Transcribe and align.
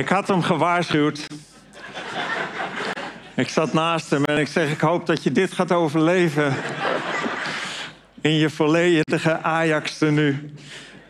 Ik 0.00 0.08
had 0.08 0.28
hem 0.28 0.42
gewaarschuwd. 0.42 1.26
Ik 3.34 3.48
zat 3.48 3.72
naast 3.72 4.10
hem 4.10 4.24
en 4.24 4.38
ik 4.38 4.46
zeg: 4.48 4.70
Ik 4.70 4.80
hoop 4.80 5.06
dat 5.06 5.22
je 5.22 5.32
dit 5.32 5.52
gaat 5.52 5.72
overleven. 5.72 6.54
In 8.20 8.32
je 8.32 8.50
volledige 8.50 9.38
Ajax-tenue. 9.38 10.52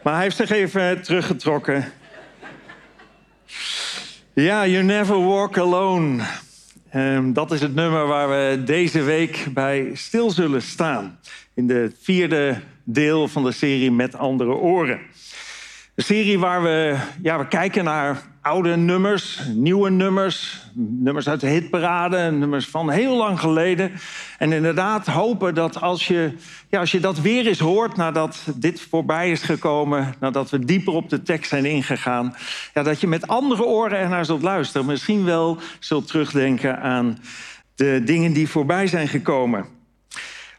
Maar 0.03 0.15
hij 0.15 0.23
heeft 0.23 0.37
zich 0.37 0.51
even 0.51 1.03
teruggetrokken. 1.03 1.93
Ja, 4.35 4.67
You 4.67 4.85
Never 4.85 5.27
Walk 5.27 5.59
Alone. 5.59 6.25
Ehm, 6.91 7.33
dat 7.33 7.53
is 7.53 7.61
het 7.61 7.75
nummer 7.75 8.07
waar 8.07 8.29
we 8.29 8.63
deze 8.65 9.03
week 9.03 9.47
bij 9.55 9.91
stil 9.95 10.31
zullen 10.31 10.63
staan. 10.63 11.19
In 11.55 11.67
de 11.67 11.93
vierde 12.03 12.61
deel 12.85 13.29
van 13.29 13.45
de 13.45 13.53
serie 13.53 13.93
Met 13.93 14.17
Andere 14.17 14.55
Oren. 14.55 15.01
Een 15.95 16.05
serie 16.05 16.39
waar 16.39 16.63
we, 16.63 16.97
ja, 17.23 17.39
we 17.39 17.49
kijken 17.49 17.85
naar 17.85 18.30
oude 18.43 18.77
nummers, 18.77 19.41
nieuwe 19.55 19.91
nummers, 19.91 20.67
nummers 20.75 21.29
uit 21.29 21.41
de 21.41 21.47
hitparade, 21.47 22.31
nummers 22.31 22.67
van 22.67 22.91
heel 22.91 23.17
lang 23.17 23.41
geleden. 23.41 23.93
En 24.39 24.53
inderdaad 24.53 25.07
hopen 25.07 25.55
dat 25.55 25.81
als 25.81 26.07
je, 26.07 26.33
ja, 26.69 26.81
als 26.81 26.91
je 26.91 27.01
dat 27.01 27.21
weer 27.21 27.47
eens 27.47 27.59
hoort 27.59 27.97
nadat 27.97 28.47
dit 28.55 28.81
voorbij 28.81 29.31
is 29.31 29.43
gekomen, 29.43 30.15
nadat 30.21 30.51
we 30.51 30.65
dieper 30.65 30.93
op 30.93 31.09
de 31.09 31.23
tekst 31.23 31.49
zijn 31.49 31.65
ingegaan, 31.65 32.35
ja, 32.75 32.83
dat 32.83 33.01
je 33.01 33.07
met 33.07 33.27
andere 33.27 33.65
oren 33.65 33.99
ernaar 33.99 34.25
zult 34.25 34.43
luisteren. 34.43 34.87
Misschien 34.87 35.25
wel 35.25 35.59
zult 35.79 36.07
terugdenken 36.07 36.81
aan 36.81 37.19
de 37.75 38.03
dingen 38.05 38.33
die 38.33 38.49
voorbij 38.49 38.87
zijn 38.87 39.09
gekomen. 39.09 39.67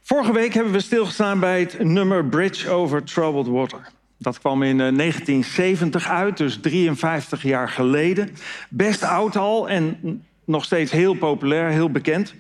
Vorige 0.02 0.34
week 0.34 0.54
hebben 0.54 0.74
we 0.74 0.80
stilgestaan 0.80 1.40
bij 1.40 1.60
het 1.60 1.84
nummer 1.84 2.26
Bridge 2.26 2.70
over 2.70 3.04
Troubled 3.04 3.48
Water. 3.48 3.90
Dat 4.22 4.40
kwam 4.40 4.64
in 4.64 4.82
eh, 4.82 4.96
1970 4.98 6.08
uit, 6.08 6.38
dus 6.38 6.58
53 6.62 7.44
jaar 7.44 7.70
geleden. 7.70 8.30
Best 8.70 9.04
oud 9.04 9.36
al 9.36 9.70
en 9.70 9.98
nog 10.46 10.64
steeds 10.64 10.92
heel 10.92 11.14
populair, 11.14 11.70
heel 11.70 11.92
bekend. 11.92 12.34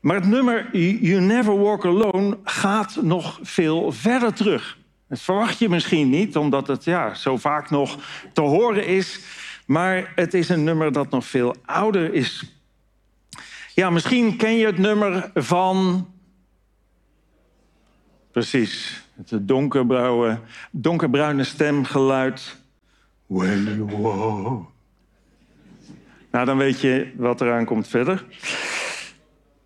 Maar 0.00 0.16
het 0.16 0.26
nummer 0.26 0.68
You 1.00 1.20
Never 1.20 1.58
Walk 1.58 1.84
Alone 1.84 2.38
gaat 2.44 2.98
nog 3.02 3.38
veel 3.42 3.92
verder 3.92 4.32
terug. 4.32 4.78
Dat 5.08 5.20
verwacht 5.20 5.58
je 5.58 5.68
misschien 5.68 6.10
niet, 6.10 6.36
omdat 6.36 6.66
het 6.66 6.84
ja, 6.84 7.14
zo 7.14 7.36
vaak 7.36 7.70
nog 7.70 7.98
te 8.32 8.40
horen 8.40 8.86
is. 8.86 9.20
Maar 9.66 10.12
het 10.14 10.34
is 10.34 10.48
een 10.48 10.64
nummer 10.64 10.92
dat 10.92 11.10
nog 11.10 11.26
veel 11.26 11.56
ouder 11.64 12.14
is. 12.14 12.44
Ja, 13.74 13.90
misschien 13.90 14.36
ken 14.36 14.56
je 14.56 14.66
het 14.66 14.78
nummer 14.78 15.30
van 15.34 16.06
Precies. 18.34 19.03
Het 19.16 19.48
donkerbruine, 19.48 20.38
donkerbruine 20.70 21.44
stemgeluid. 21.44 22.56
When 23.26 23.64
you 23.64 23.96
walk. 23.96 24.72
Nou, 26.30 26.46
dan 26.46 26.56
weet 26.56 26.80
je 26.80 27.12
wat 27.16 27.40
eraan 27.40 27.64
komt 27.64 27.88
verder. 27.88 28.24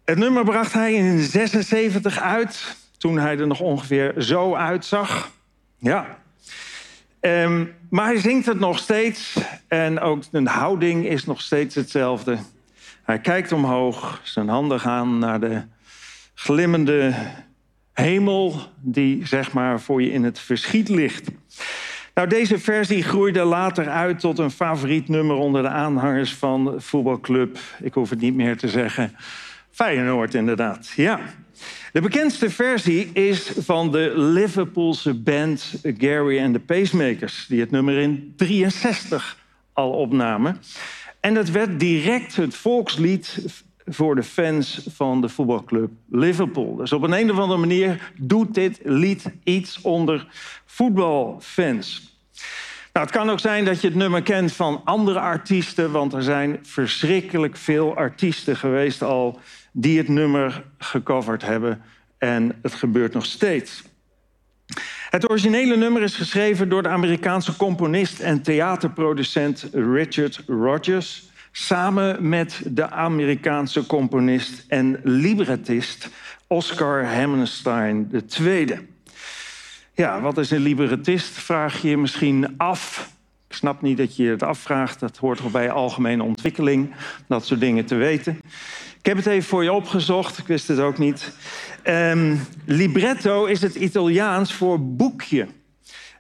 Het 0.05 0.19
nummer 0.19 0.45
bracht 0.45 0.73
hij 0.73 0.95
in 0.95 1.19
76 1.19 2.21
uit, 2.21 2.77
toen 2.99 3.19
hij 3.19 3.39
er 3.39 3.47
nog 3.47 3.61
ongeveer 3.61 4.15
zo 4.23 4.55
uitzag. 4.55 5.31
Ja. 5.79 6.19
Ehm, 7.21 7.65
maar 7.91 8.05
hij 8.05 8.19
zingt 8.19 8.47
het 8.47 8.59
nog 8.59 8.79
steeds 8.79 9.39
en 9.69 10.01
ook 10.01 10.23
zijn 10.31 10.47
houding 10.47 11.07
is 11.07 11.25
nog 11.25 11.41
steeds 11.41 11.75
hetzelfde. 11.75 12.39
Hij 13.03 13.19
kijkt 13.21 13.53
omhoog, 13.53 14.21
zijn 14.23 14.49
handen 14.49 14.81
gaan 14.81 15.19
naar 15.19 15.41
de 15.41 15.63
glimmende 16.35 17.15
hemel 17.99 18.61
die 18.81 19.27
zeg 19.27 19.53
maar 19.53 19.81
voor 19.81 20.03
je 20.03 20.13
in 20.13 20.25
het 20.25 20.39
verschiet 20.39 20.89
ligt. 20.89 21.31
Nou, 22.15 22.29
deze 22.29 22.59
versie 22.59 23.03
groeide 23.03 23.45
later 23.45 23.89
uit 23.89 24.21
tot 24.21 24.39
een 24.39 24.51
favoriet 24.51 25.09
nummer 25.09 25.37
onder 25.37 25.63
de 25.63 25.69
aanhangers 25.69 26.35
van 26.35 26.75
voetbalclub. 26.77 27.59
Ik 27.83 27.95
hoef 27.95 28.11
het 28.11 28.21
niet 28.21 28.35
meer 28.35 28.57
te 28.57 28.69
zeggen. 28.69 29.17
Feyenoord, 29.71 30.35
inderdaad. 30.35 30.93
Ja. 30.97 31.21
De 31.93 32.01
bekendste 32.01 32.51
versie 32.51 33.11
is 33.13 33.53
van 33.59 33.93
de 33.93 34.13
Liverpoolse 34.17 35.15
band 35.15 35.81
Gary 35.83 36.43
and 36.43 36.55
the 36.55 36.61
Pacemakers, 36.61 37.47
die 37.49 37.61
het 37.61 37.71
nummer 37.71 37.99
in 37.99 38.33
63 38.37 39.39
al 39.73 39.91
opnamen. 39.91 40.61
En 41.21 41.35
het 41.35 41.51
werd 41.51 41.81
direct 41.81 42.37
het 42.37 42.55
volkslied 42.55 43.45
voor 43.89 44.15
de 44.15 44.23
fans 44.23 44.87
van 44.91 45.21
de 45.21 45.29
voetbalclub 45.29 45.91
Liverpool. 46.11 46.77
Dus 46.77 46.93
op 46.93 47.03
een, 47.03 47.13
een 47.13 47.31
of 47.31 47.39
andere 47.39 47.61
manier 47.61 48.13
doet 48.17 48.55
dit 48.55 48.81
lied 48.83 49.33
iets 49.45 49.81
onder 49.81 50.27
voetbalfans. 50.65 52.17
Nou, 52.93 53.07
het 53.07 53.17
kan 53.17 53.31
ook 53.31 53.41
zijn 53.41 53.65
dat 53.65 53.81
je 53.81 53.87
het 53.87 53.97
nummer 53.97 54.23
kent 54.23 54.53
van 54.53 54.81
andere 54.85 55.21
artiesten, 55.21 55.91
want 55.91 56.13
er 56.13 56.23
zijn 56.23 56.59
verschrikkelijk 56.63 57.57
veel 57.57 57.97
artiesten 57.97 58.57
geweest 58.57 59.03
al 59.03 59.41
die 59.73 59.99
het 59.99 60.09
nummer 60.09 60.65
gecoverd 60.79 61.43
hebben. 61.43 61.83
En 62.19 62.59
het 62.63 62.75
gebeurt 62.75 63.15
nog 63.15 63.25
steeds. 63.25 63.83
Het 65.11 65.31
originele 65.31 65.77
nummer 65.77 66.03
is 66.03 66.17
geschreven 66.17 66.69
door 66.69 66.83
de 66.83 66.89
Amerikaanse 66.89 67.57
componist 67.57 68.21
en 68.21 68.43
theaterproducent 68.43 69.69
Richard 69.73 70.43
Rodgers. 70.47 71.28
Samen 71.61 72.29
met 72.29 72.61
de 72.65 72.91
Amerikaanse 72.91 73.87
componist 73.87 74.65
en 74.69 75.01
librettist 75.03 76.09
Oscar 76.47 77.15
Hammerstein 77.15 78.11
II. 78.41 78.79
Ja, 79.95 80.21
wat 80.21 80.39
is 80.39 80.51
een 80.51 80.61
librettist? 80.61 81.31
Vraag 81.31 81.83
je 81.83 81.89
je 81.89 81.97
misschien 81.97 82.55
af. 82.57 83.11
Ik 83.49 83.55
snap 83.55 83.83
niet 83.83 83.97
dat 83.97 84.17
je 84.17 84.25
het 84.29 84.43
afvraagt. 84.43 85.01
Dat 85.01 85.17
hoort 85.17 85.39
toch 85.39 85.51
bij 85.51 85.71
algemene 85.71 86.23
ontwikkeling, 86.23 86.95
dat 87.27 87.47
soort 87.47 87.61
dingen 87.61 87.85
te 87.85 87.95
weten. 87.95 88.41
Ik 88.99 89.07
heb 89.07 89.17
het 89.17 89.27
even 89.27 89.49
voor 89.49 89.63
je 89.63 89.73
opgezocht, 89.73 90.39
ik 90.39 90.47
wist 90.47 90.69
het 90.69 90.79
ook 90.79 90.99
niet. 90.99 91.33
Ehm, 91.83 92.37
libretto 92.65 93.45
is 93.45 93.63
het 93.63 93.75
Italiaans 93.75 94.53
voor 94.53 94.95
boekje. 94.97 95.47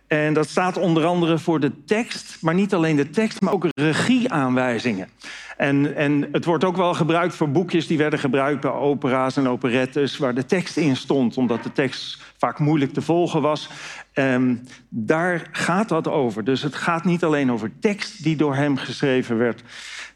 En 0.08 0.32
dat 0.32 0.49
staat 0.49 0.76
onder 0.76 1.05
andere 1.05 1.38
voor 1.38 1.60
de 1.60 1.84
tekst, 1.84 2.37
maar 2.40 2.55
niet 2.55 2.75
alleen 2.75 2.96
de 2.96 3.10
tekst, 3.10 3.40
maar 3.40 3.52
ook 3.52 3.66
regieaanwijzingen. 3.75 5.08
En, 5.56 5.96
en 5.96 6.28
het 6.32 6.44
wordt 6.44 6.64
ook 6.64 6.76
wel 6.76 6.94
gebruikt 6.94 7.34
voor 7.34 7.50
boekjes 7.50 7.87
die 7.87 7.99
werden 7.99 8.19
gebruikt 8.19 8.60
bij 8.60 8.70
opera's 8.70 9.37
en 9.37 9.49
operettes, 9.49 10.19
waar 10.19 10.34
de 10.34 10.46
tekst 10.46 10.76
in 10.76 10.96
stond, 10.96 11.37
omdat 11.37 11.62
de 11.62 11.72
tekst 11.72 12.22
vaak 12.37 12.58
moeilijk 12.58 12.93
te 12.93 13.02
volgen 13.02 13.43
was. 13.43 13.69
Ehm, 14.12 14.55
daar 14.88 15.49
gaat 15.52 15.88
dat 15.88 16.08
over. 16.08 16.44
Dus 16.44 16.62
het 16.62 16.75
gaat 16.75 17.04
niet 17.04 17.25
alleen 17.25 17.52
over 17.52 17.70
tekst 17.81 18.22
die 18.22 18.37
door 18.37 18.54
hem 18.54 18.76
geschreven 18.76 19.38
werd, 19.38 19.62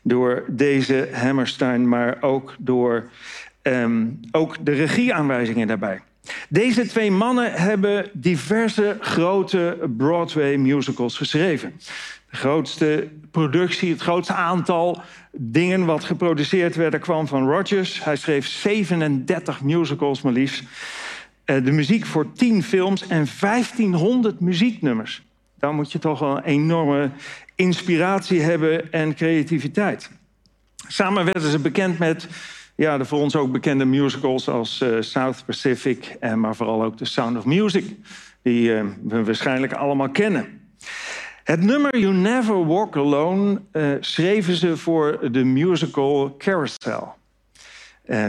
door 0.02 0.44
deze 0.48 1.08
Hammerstein, 1.12 1.88
maar 1.88 2.16
ook 2.20 2.54
door 2.58 3.08
ehm, 3.62 4.06
ook 4.30 4.56
de 4.60 4.72
regieaanwijzingen 4.72 5.66
daarbij. 5.66 6.00
Deze 6.48 6.86
twee 6.86 7.10
mannen 7.10 7.52
hebben 7.52 8.10
diverse 8.12 8.96
grote 9.00 9.78
Broadway 9.96 10.56
musicals 10.56 11.16
geschreven. 11.16 11.72
De 12.30 12.36
grootste 12.36 13.08
productie, 13.30 13.90
het 13.90 14.00
grootste 14.00 14.32
aantal 14.34 15.02
dingen 15.32 15.84
wat 15.84 16.04
geproduceerd 16.04 16.76
werden 16.76 17.00
kwam 17.00 17.26
van 17.26 17.48
Rodgers. 17.48 18.04
Hij 18.04 18.16
schreef 18.16 18.46
37 18.46 19.62
musicals 19.62 20.22
maar 20.22 20.32
liefst. 20.32 20.62
Eh, 21.44 21.64
de 21.64 21.72
muziek 21.72 22.06
voor 22.06 22.32
10 22.32 22.62
films 22.62 23.06
en 23.06 23.26
1500 23.40 24.40
muzieknummers. 24.40 25.22
Dan 25.58 25.74
moet 25.74 25.92
je 25.92 25.98
toch 25.98 26.18
wel 26.18 26.36
een 26.36 26.44
enorme 26.44 27.10
inspiratie 27.54 28.40
hebben 28.40 28.92
en 28.92 29.14
creativiteit. 29.14 30.10
Samen 30.88 31.24
werden 31.24 31.50
ze 31.50 31.58
bekend 31.58 31.98
met 31.98 32.28
ja, 32.74 32.98
de 32.98 33.04
voor 33.04 33.18
ons 33.18 33.36
ook 33.36 33.52
bekende 33.52 33.84
musicals 33.84 34.48
als 34.48 34.80
uh, 34.80 35.00
South 35.00 35.42
Pacific, 35.46 36.16
en 36.20 36.40
maar 36.40 36.56
vooral 36.56 36.82
ook 36.82 36.96
The 36.96 37.04
Sound 37.04 37.36
of 37.36 37.44
Music, 37.44 37.84
die 38.42 38.70
uh, 38.70 38.84
we 39.02 39.24
waarschijnlijk 39.24 39.72
allemaal 39.72 40.10
kennen. 40.10 40.60
Het 41.44 41.60
nummer 41.60 41.98
You 41.98 42.14
Never 42.14 42.66
Walk 42.66 42.96
Alone 42.96 43.60
uh, 43.72 43.92
schreven 44.00 44.54
ze 44.54 44.76
voor 44.76 45.32
de 45.32 45.44
musical 45.44 46.34
Carousel. 46.38 47.14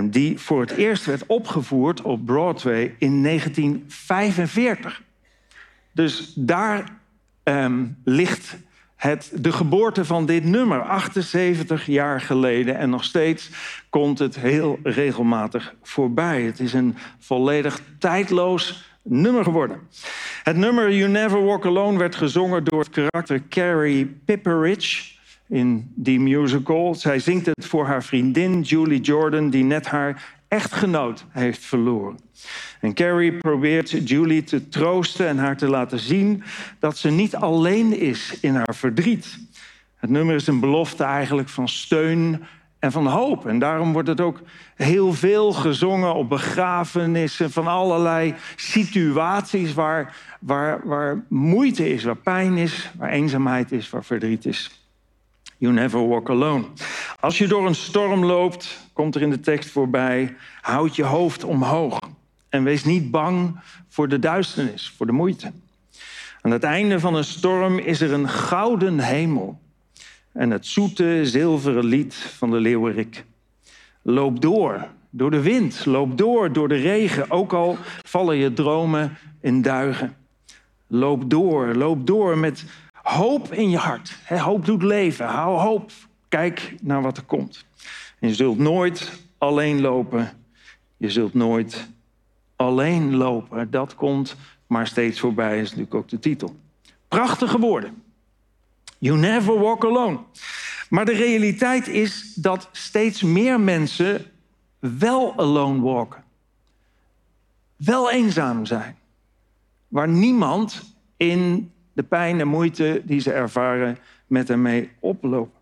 die 0.03 0.39
voor 0.39 0.61
het 0.61 0.71
eerst 0.71 1.05
werd 1.05 1.25
opgevoerd 1.25 2.01
op 2.01 2.25
Broadway 2.25 2.95
in 2.97 3.23
1945. 3.23 5.01
Dus 5.91 6.33
daar 6.35 7.01
um, 7.43 7.97
ligt 8.03 8.57
het, 9.03 9.31
de 9.35 9.51
geboorte 9.51 10.05
van 10.05 10.25
dit 10.25 10.43
nummer, 10.43 10.81
78 10.81 11.85
jaar 11.85 12.21
geleden. 12.21 12.77
En 12.77 12.89
nog 12.89 13.03
steeds 13.03 13.49
komt 13.89 14.19
het 14.19 14.35
heel 14.35 14.79
regelmatig 14.83 15.75
voorbij. 15.81 16.41
Het 16.41 16.59
is 16.59 16.73
een 16.73 16.95
volledig 17.19 17.81
tijdloos 17.99 18.89
nummer 19.01 19.43
geworden. 19.43 19.79
Het 20.43 20.57
nummer 20.57 20.93
You 20.93 21.09
Never 21.09 21.43
Walk 21.45 21.65
Alone 21.65 21.97
werd 21.97 22.15
gezongen 22.15 22.63
door 22.63 22.79
het 22.79 22.89
karakter 22.89 23.41
Carrie 23.49 24.05
Pipperidge 24.05 25.11
in 25.47 25.91
die 25.95 26.19
musical. 26.19 26.95
Zij 26.95 27.19
zingt 27.19 27.45
het 27.45 27.65
voor 27.65 27.85
haar 27.85 28.03
vriendin 28.03 28.61
Julie 28.61 29.01
Jordan, 29.01 29.49
die 29.49 29.63
net 29.63 29.87
haar 29.87 30.37
echtgenoot 30.53 31.25
heeft 31.29 31.65
verloren. 31.65 32.19
En 32.79 32.93
Carrie 32.93 33.37
probeert 33.37 34.09
Julie 34.09 34.43
te 34.43 34.69
troosten 34.69 35.27
en 35.27 35.37
haar 35.37 35.57
te 35.57 35.67
laten 35.67 35.99
zien 35.99 36.43
dat 36.79 36.97
ze 36.97 37.09
niet 37.09 37.35
alleen 37.35 37.99
is 37.99 38.37
in 38.41 38.55
haar 38.55 38.75
verdriet. 38.75 39.37
Het 39.95 40.09
nummer 40.09 40.35
is 40.35 40.47
een 40.47 40.59
belofte 40.59 41.03
eigenlijk 41.03 41.49
van 41.49 41.67
steun 41.67 42.43
en 42.79 42.91
van 42.91 43.07
hoop. 43.07 43.47
En 43.47 43.59
daarom 43.59 43.93
wordt 43.93 44.07
het 44.07 44.21
ook 44.21 44.41
heel 44.75 45.13
veel 45.13 45.53
gezongen 45.53 46.13
op 46.15 46.29
begrafenissen 46.29 47.51
van 47.51 47.67
allerlei 47.67 48.35
situaties 48.55 49.73
waar, 49.73 50.15
waar, 50.39 50.87
waar 50.87 51.25
moeite 51.29 51.89
is, 51.93 52.03
waar 52.03 52.17
pijn 52.17 52.57
is, 52.57 52.91
waar 52.97 53.09
eenzaamheid 53.09 53.71
is, 53.71 53.89
waar 53.89 54.03
verdriet 54.03 54.45
is. 54.45 54.82
You 55.63 55.75
never 55.75 56.07
walk 56.07 56.29
alone. 56.29 56.63
Als 57.19 57.37
je 57.37 57.47
door 57.47 57.67
een 57.67 57.75
storm 57.75 58.25
loopt, 58.25 58.89
komt 58.93 59.15
er 59.15 59.21
in 59.21 59.29
de 59.29 59.39
tekst 59.39 59.69
voorbij, 59.69 60.35
houd 60.61 60.95
je 60.95 61.03
hoofd 61.03 61.43
omhoog. 61.43 61.99
En 62.49 62.63
wees 62.63 62.83
niet 62.83 63.11
bang 63.11 63.59
voor 63.89 64.07
de 64.07 64.19
duisternis, 64.19 64.93
voor 64.97 65.05
de 65.05 65.11
moeite. 65.11 65.51
Aan 66.41 66.51
het 66.51 66.63
einde 66.63 66.99
van 66.99 67.15
een 67.15 67.23
storm 67.23 67.79
is 67.79 68.01
er 68.01 68.13
een 68.13 68.29
gouden 68.29 68.99
hemel 68.99 69.59
en 70.33 70.51
het 70.51 70.65
zoete 70.65 71.19
zilveren 71.23 71.85
lied 71.85 72.15
van 72.15 72.51
de 72.51 72.59
leeuwerik. 72.59 73.25
Loop 74.01 74.41
door, 74.41 74.87
door 75.09 75.31
de 75.31 75.41
wind, 75.41 75.85
loop 75.85 76.17
door, 76.17 76.53
door 76.53 76.67
de 76.67 76.75
regen, 76.75 77.31
ook 77.31 77.53
al 77.53 77.77
vallen 78.01 78.35
je 78.35 78.53
dromen 78.53 79.17
in 79.41 79.61
duigen. 79.61 80.15
Loop 80.87 81.29
door, 81.29 81.75
loop 81.75 82.07
door 82.07 82.37
met 82.37 82.65
hoop 83.03 83.53
in 83.53 83.69
je 83.69 83.77
hart. 83.77 84.19
hoop 84.27 84.65
doet 84.65 84.83
leven, 84.83 85.25
hou 85.25 85.59
hoop, 85.59 85.91
kijk 86.27 86.75
naar 86.81 87.01
wat 87.01 87.17
er 87.17 87.23
komt. 87.23 87.65
Je 88.19 88.35
zult 88.35 88.57
nooit 88.57 89.11
alleen 89.37 89.81
lopen, 89.81 90.31
je 90.97 91.09
zult 91.09 91.33
nooit 91.33 91.87
alleen 92.55 93.15
lopen. 93.15 93.71
Dat 93.71 93.95
komt 93.95 94.35
maar 94.67 94.87
steeds 94.87 95.19
voorbij, 95.19 95.59
is 95.59 95.69
natuurlijk 95.69 95.95
ook 95.95 96.09
de 96.09 96.19
titel. 96.19 96.55
Prachtige 97.07 97.59
woorden. 97.59 98.03
You 98.97 99.17
never 99.17 99.59
walk 99.59 99.85
alone. 99.85 100.19
Maar 100.89 101.05
de 101.05 101.13
realiteit 101.13 101.87
is 101.87 102.33
dat 102.33 102.69
steeds 102.71 103.21
meer 103.21 103.59
mensen 103.59 104.25
wel 104.79 105.37
alone 105.37 105.81
walken. 105.81 106.23
Wel 107.75 108.11
eenzaam 108.11 108.65
zijn. 108.65 108.97
Waar 109.87 110.07
niemand 110.07 110.95
in 111.17 111.71
de 111.93 112.03
pijn 112.03 112.39
en 112.39 112.47
moeite 112.47 113.01
die 113.05 113.19
ze 113.19 113.31
ervaren 113.31 113.97
met 114.27 114.47
hen 114.47 114.61
mee 114.61 114.89
oplopen. 114.99 115.61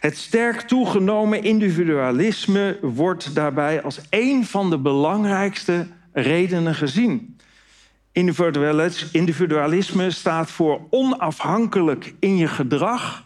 Het 0.00 0.16
sterk 0.16 0.60
toegenomen 0.60 1.42
individualisme 1.42 2.78
wordt 2.82 3.34
daarbij 3.34 3.82
als 3.82 4.00
een 4.10 4.44
van 4.44 4.70
de 4.70 4.78
belangrijkste 4.78 5.86
redenen 6.12 6.74
gezien. 6.74 7.38
Individualisme 9.12 10.10
staat 10.10 10.50
voor 10.50 10.80
onafhankelijk 10.90 12.14
in 12.18 12.36
je 12.36 12.48
gedrag 12.48 13.24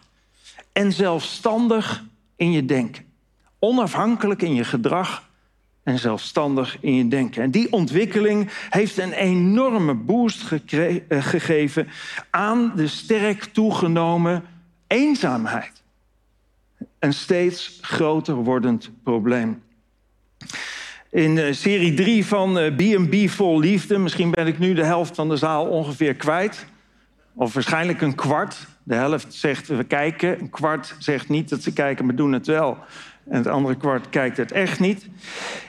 en 0.72 0.92
zelfstandig 0.92 2.04
in 2.36 2.52
je 2.52 2.64
denken. 2.64 3.04
Onafhankelijk 3.58 4.42
in 4.42 4.54
je 4.54 4.64
gedrag 4.64 5.29
en 5.82 5.98
zelfstandig 5.98 6.76
in 6.80 6.94
je 6.94 7.08
denken. 7.08 7.42
En 7.42 7.50
die 7.50 7.72
ontwikkeling 7.72 8.50
heeft 8.70 8.98
een 8.98 9.12
enorme 9.12 9.94
boost 9.94 10.52
eh, 10.52 10.94
gegeven 11.08 11.88
aan 12.30 12.72
de 12.76 12.86
sterk 12.86 13.44
toegenomen 13.44 14.42
eenzaamheid. 14.86 15.82
Een 16.98 17.14
steeds 17.14 17.78
groter 17.80 18.34
wordend 18.34 18.90
probleem. 19.02 19.62
In 21.10 21.38
eh, 21.38 21.52
serie 21.52 21.94
3 21.94 22.26
van 22.26 22.74
B&B 22.76 23.12
eh, 23.12 23.28
Vol 23.28 23.58
Liefde, 23.58 23.98
misschien 23.98 24.30
ben 24.30 24.46
ik 24.46 24.58
nu 24.58 24.74
de 24.74 24.84
helft 24.84 25.14
van 25.14 25.28
de 25.28 25.36
zaal 25.36 25.66
ongeveer 25.66 26.14
kwijt. 26.14 26.66
Of 27.34 27.54
waarschijnlijk 27.54 28.00
een 28.00 28.14
kwart. 28.14 28.66
De 28.82 28.94
helft 28.94 29.34
zegt 29.34 29.66
we 29.66 29.84
kijken, 29.84 30.40
een 30.40 30.50
kwart 30.50 30.94
zegt 30.98 31.28
niet 31.28 31.48
dat 31.48 31.62
ze 31.62 31.72
kijken, 31.72 32.06
maar 32.06 32.14
doen 32.14 32.32
het 32.32 32.46
wel. 32.46 32.78
En 33.30 33.36
het 33.36 33.46
andere 33.46 33.76
kwart 33.76 34.08
kijkt 34.08 34.36
het 34.36 34.52
echt 34.52 34.80
niet. 34.80 35.06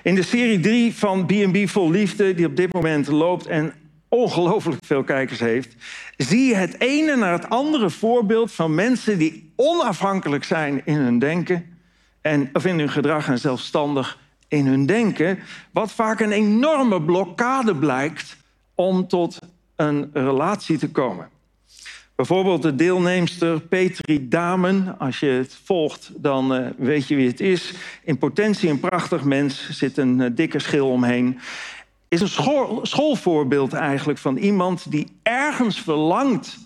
In 0.03 0.15
de 0.15 0.24
serie 0.24 0.60
3 0.60 0.96
van 0.96 1.25
B&B 1.25 1.70
Vol 1.70 1.91
Liefde, 1.91 2.34
die 2.34 2.46
op 2.46 2.56
dit 2.56 2.74
moment 2.74 3.08
loopt 3.08 3.48
en 3.48 3.74
ongelooflijk 4.08 4.86
veel 4.86 5.03
kijkers 5.03 5.39
heeft, 5.39 5.75
zie 6.18 6.48
je 6.48 6.56
het 6.56 6.80
ene 6.80 7.15
naar 7.15 7.32
het 7.32 7.50
andere 7.50 7.89
voorbeeld 7.89 8.51
van 8.51 8.75
mensen 8.75 9.18
die 9.18 9.51
onafhankelijk 9.56 10.44
zijn 10.44 10.82
in 10.86 10.96
hun 10.96 11.20
denken 11.20 11.65
en, 12.22 12.50
of 12.53 12.65
in 12.65 12.80
hun 12.80 12.89
gedrag 12.89 13.27
en 13.27 13.39
zelfstandig 13.39 14.20
in 14.48 14.65
hun 14.65 14.86
denken, 14.86 15.39
wat 15.72 15.91
vaak 15.91 16.20
een 16.20 16.32
enorme 16.32 17.01
blokkade 17.01 17.75
blijkt 17.75 18.38
om 18.75 19.08
tot 19.08 19.39
een 19.75 20.10
relatie 20.13 20.77
te 20.77 20.91
komen. 20.91 21.30
Bijvoorbeeld 22.22 22.62
de 22.62 22.75
deelnemster 22.75 23.62
Petri 23.62 24.28
Damen. 24.28 25.00
Als 25.00 25.20
je 25.20 25.28
het 25.28 25.60
volgt, 25.63 26.12
dan 26.16 26.56
uh, 26.56 26.68
weet 26.78 27.08
je 27.08 27.16
wie 27.16 27.28
het 27.28 27.40
is. 27.40 27.74
In 28.04 28.18
potentie 28.18 28.70
een 28.70 28.80
prachtig 28.80 29.24
mens, 29.24 29.70
zit 29.70 29.98
een 29.98 30.20
uh, 30.20 30.28
dikke 30.34 30.60
schil 30.60 30.90
omheen. 30.90 31.40
Is 32.08 32.22
een 32.22 32.28
school, 32.28 32.80
schoolvoorbeeld 32.86 33.74
eigenlijk 33.74 34.20
van 34.20 34.38
iemand 34.38 34.92
die 34.92 35.20
ergens 35.24 35.82
verlangt 35.82 36.58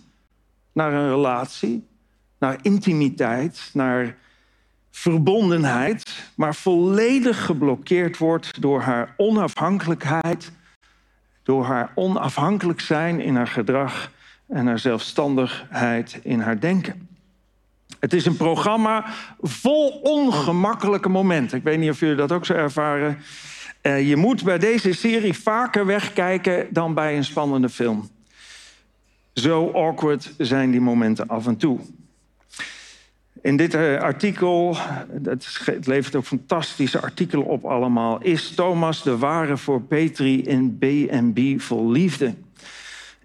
naar 0.74 0.94
een 0.94 1.10
relatie, 1.10 1.88
naar 2.40 2.60
intimiteit, 2.62 3.70
naar 3.74 4.18
verbondenheid, 4.92 6.32
maar 6.36 6.56
volledig 6.56 7.46
geblokkeerd 7.46 8.18
wordt 8.18 8.62
door 8.62 8.82
haar 8.82 9.14
onafhankelijkheid, 9.18 10.52
door 11.44 11.66
haar 11.66 11.92
onafhankelijk 11.94 12.80
zijn 12.80 13.20
in 13.20 13.36
haar 13.36 13.48
gedrag 13.48 14.14
en 14.48 14.66
haar 14.68 14.80
zelfstandigheid 14.80 16.20
in 16.24 16.40
haar 16.40 16.60
denken. 16.60 17.08
Het 18.00 18.14
is 18.14 18.26
een 18.26 18.38
programma 18.38 19.06
vol 19.42 19.90
ongemakkelijke 19.90 21.10
momenten. 21.10 21.58
Ik 21.58 21.64
weet 21.64 21.80
niet 21.80 21.90
of 21.90 22.00
jullie 22.00 22.16
dat 22.16 22.32
ook 22.32 22.46
zo 22.46 22.54
ervaren. 22.54 23.18
Uh, 23.82 24.08
je 24.08 24.16
moet 24.16 24.44
bij 24.44 24.58
deze 24.58 24.94
serie 24.94 25.34
vaker 25.34 25.86
wegkijken 25.86 26.68
dan 26.70 26.94
bij 26.94 27.18
een 27.18 27.24
spannende 27.24 27.70
film. 27.70 28.10
Zo 29.34 29.72
awkward 29.72 30.34
zijn 30.38 30.72
die 30.72 30.82
momenten 30.82 31.28
af 31.28 31.48
en 31.48 31.58
toe. 31.58 31.80
In 33.42 33.58
dit 33.58 33.74
uh, 33.74 34.00
artikel, 34.00 34.78
het 35.24 35.88
levert 35.88 36.16
ook 36.16 36.26
fantastische 36.26 37.02
artikelen 37.02 37.46
op 37.46 37.66
allemaal... 37.66 38.22
is 38.22 38.56
Thomas 38.56 39.04
de 39.04 39.18
ware 39.18 39.58
voor 39.58 39.82
Petri 39.82 40.44
in 40.44 40.78
B&B 40.78 41.62
vol 41.62 41.92
liefde. 41.92 42.34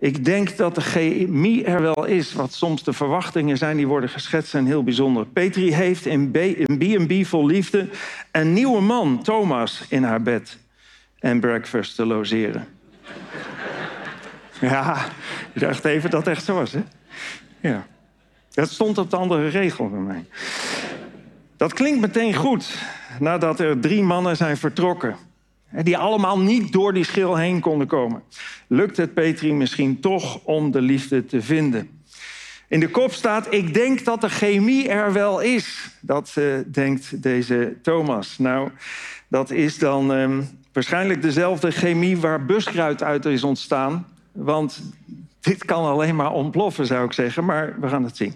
Ik 0.00 0.24
denk 0.24 0.56
dat 0.56 0.74
de 0.74 0.80
chemie 0.80 1.64
er 1.64 1.82
wel 1.82 2.04
is, 2.04 2.32
wat 2.32 2.52
soms 2.52 2.82
de 2.82 2.92
verwachtingen 2.92 3.56
zijn 3.56 3.76
die 3.76 3.86
worden 3.86 4.10
geschetst 4.10 4.50
zijn 4.50 4.66
heel 4.66 4.84
bijzonder. 4.84 5.26
Petri 5.26 5.74
heeft 5.74 6.06
in 6.06 6.30
B&B 6.30 7.26
vol 7.26 7.46
liefde 7.46 7.88
een 8.32 8.52
nieuwe 8.52 8.80
man, 8.80 9.22
Thomas, 9.22 9.84
in 9.88 10.02
haar 10.02 10.22
bed 10.22 10.58
en 11.18 11.40
breakfast 11.40 11.94
te 11.94 12.06
logeren. 12.06 12.66
ja, 14.60 15.06
ik 15.52 15.60
dacht 15.60 15.84
even 15.84 16.10
dat 16.10 16.24
het 16.24 16.36
echt 16.36 16.44
zo 16.44 16.54
was, 16.54 16.72
hè? 16.72 16.82
Ja. 17.60 17.86
Dat 18.50 18.70
stond 18.70 18.98
op 18.98 19.10
de 19.10 19.16
andere 19.16 19.48
regel 19.48 19.88
bij 19.88 20.00
mij. 20.00 20.24
Dat 21.56 21.72
klinkt 21.72 22.00
meteen 22.00 22.34
goed, 22.34 22.78
nadat 23.18 23.60
er 23.60 23.80
drie 23.80 24.02
mannen 24.02 24.36
zijn 24.36 24.56
vertrokken. 24.56 25.16
Die 25.82 25.98
allemaal 25.98 26.38
niet 26.38 26.72
door 26.72 26.92
die 26.92 27.04
schil 27.04 27.36
heen 27.36 27.60
konden 27.60 27.86
komen. 27.86 28.22
Lukt 28.66 28.96
het 28.96 29.14
Petri 29.14 29.52
misschien 29.52 30.00
toch 30.00 30.40
om 30.44 30.70
de 30.70 30.80
liefde 30.80 31.26
te 31.26 31.42
vinden? 31.42 31.90
In 32.68 32.80
de 32.80 32.88
kop 32.88 33.12
staat, 33.12 33.52
ik 33.52 33.74
denk 33.74 34.04
dat 34.04 34.20
de 34.20 34.28
chemie 34.28 34.88
er 34.88 35.12
wel 35.12 35.40
is. 35.40 35.90
Dat 36.00 36.34
uh, 36.38 36.54
denkt 36.66 37.22
deze 37.22 37.76
Thomas. 37.82 38.38
Nou, 38.38 38.70
dat 39.28 39.50
is 39.50 39.78
dan 39.78 40.10
um, 40.10 40.48
waarschijnlijk 40.72 41.22
dezelfde 41.22 41.70
chemie 41.70 42.16
waar 42.16 42.44
buskruid 42.44 43.02
uit 43.02 43.24
is 43.24 43.44
ontstaan. 43.44 44.06
Want 44.32 44.82
dit 45.40 45.64
kan 45.64 45.84
alleen 45.84 46.16
maar 46.16 46.32
ontploffen, 46.32 46.86
zou 46.86 47.04
ik 47.04 47.12
zeggen. 47.12 47.44
Maar 47.44 47.74
we 47.80 47.88
gaan 47.88 48.04
het 48.04 48.16
zien. 48.16 48.34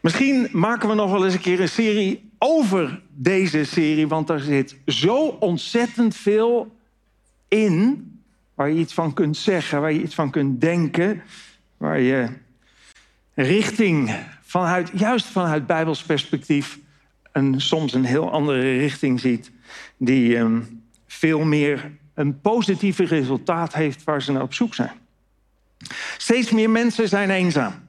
Misschien 0.00 0.48
maken 0.52 0.88
we 0.88 0.94
nog 0.94 1.10
wel 1.10 1.24
eens 1.24 1.34
een 1.34 1.40
keer 1.40 1.60
een 1.60 1.68
serie 1.68 2.29
over 2.42 3.00
deze 3.14 3.64
serie. 3.64 4.08
Want 4.08 4.30
er 4.30 4.40
zit 4.40 4.76
zo 4.86 5.26
ontzettend 5.26 6.16
veel 6.16 6.76
in 7.48 8.08
waar 8.54 8.70
je 8.70 8.78
iets 8.78 8.94
van 8.94 9.12
kunt 9.12 9.36
zeggen, 9.36 9.80
waar 9.80 9.92
je 9.92 10.02
iets 10.02 10.14
van 10.14 10.30
kunt 10.30 10.60
denken. 10.60 11.22
Waar 11.76 12.00
je 12.00 12.28
richting, 13.34 14.16
vanuit, 14.42 14.90
juist 14.94 15.26
vanuit 15.26 15.66
Bijbels 15.66 16.02
perspectief, 16.02 16.78
een, 17.32 17.60
soms 17.60 17.94
een 17.94 18.04
heel 18.04 18.30
andere 18.30 18.76
richting 18.78 19.20
ziet. 19.20 19.50
Die 19.96 20.36
um, 20.36 20.82
veel 21.06 21.44
meer 21.44 21.90
een 22.14 22.40
positieve 22.40 23.04
resultaat 23.04 23.74
heeft 23.74 24.04
waar 24.04 24.22
ze 24.22 24.32
naar 24.32 24.42
op 24.42 24.54
zoek 24.54 24.74
zijn. 24.74 24.92
Steeds 26.16 26.50
meer 26.50 26.70
mensen 26.70 27.08
zijn 27.08 27.30
eenzaam 27.30 27.88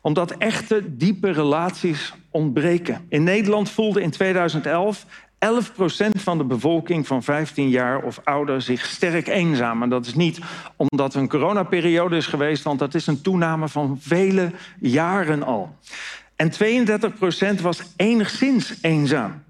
omdat 0.00 0.30
echte, 0.30 0.96
diepe 0.96 1.30
relaties 1.30 2.12
ontbreken. 2.30 3.06
In 3.08 3.22
Nederland 3.22 3.70
voelde 3.70 4.02
in 4.02 4.10
2011 4.10 5.06
11% 5.46 5.46
van 6.18 6.38
de 6.38 6.44
bevolking 6.44 7.06
van 7.06 7.22
15 7.22 7.68
jaar 7.68 8.02
of 8.02 8.20
ouder 8.24 8.62
zich 8.62 8.86
sterk 8.86 9.28
eenzaam. 9.28 9.82
En 9.82 9.88
dat 9.88 10.06
is 10.06 10.14
niet 10.14 10.38
omdat 10.76 11.14
er 11.14 11.20
een 11.20 11.28
coronaperiode 11.28 12.16
is 12.16 12.26
geweest, 12.26 12.62
want 12.62 12.78
dat 12.78 12.94
is 12.94 13.06
een 13.06 13.20
toename 13.20 13.68
van 13.68 13.98
vele 14.00 14.52
jaren 14.80 15.42
al. 15.42 15.76
En 16.36 16.52
32% 17.58 17.60
was 17.60 17.82
enigszins 17.96 18.74
eenzaam. 18.80 19.42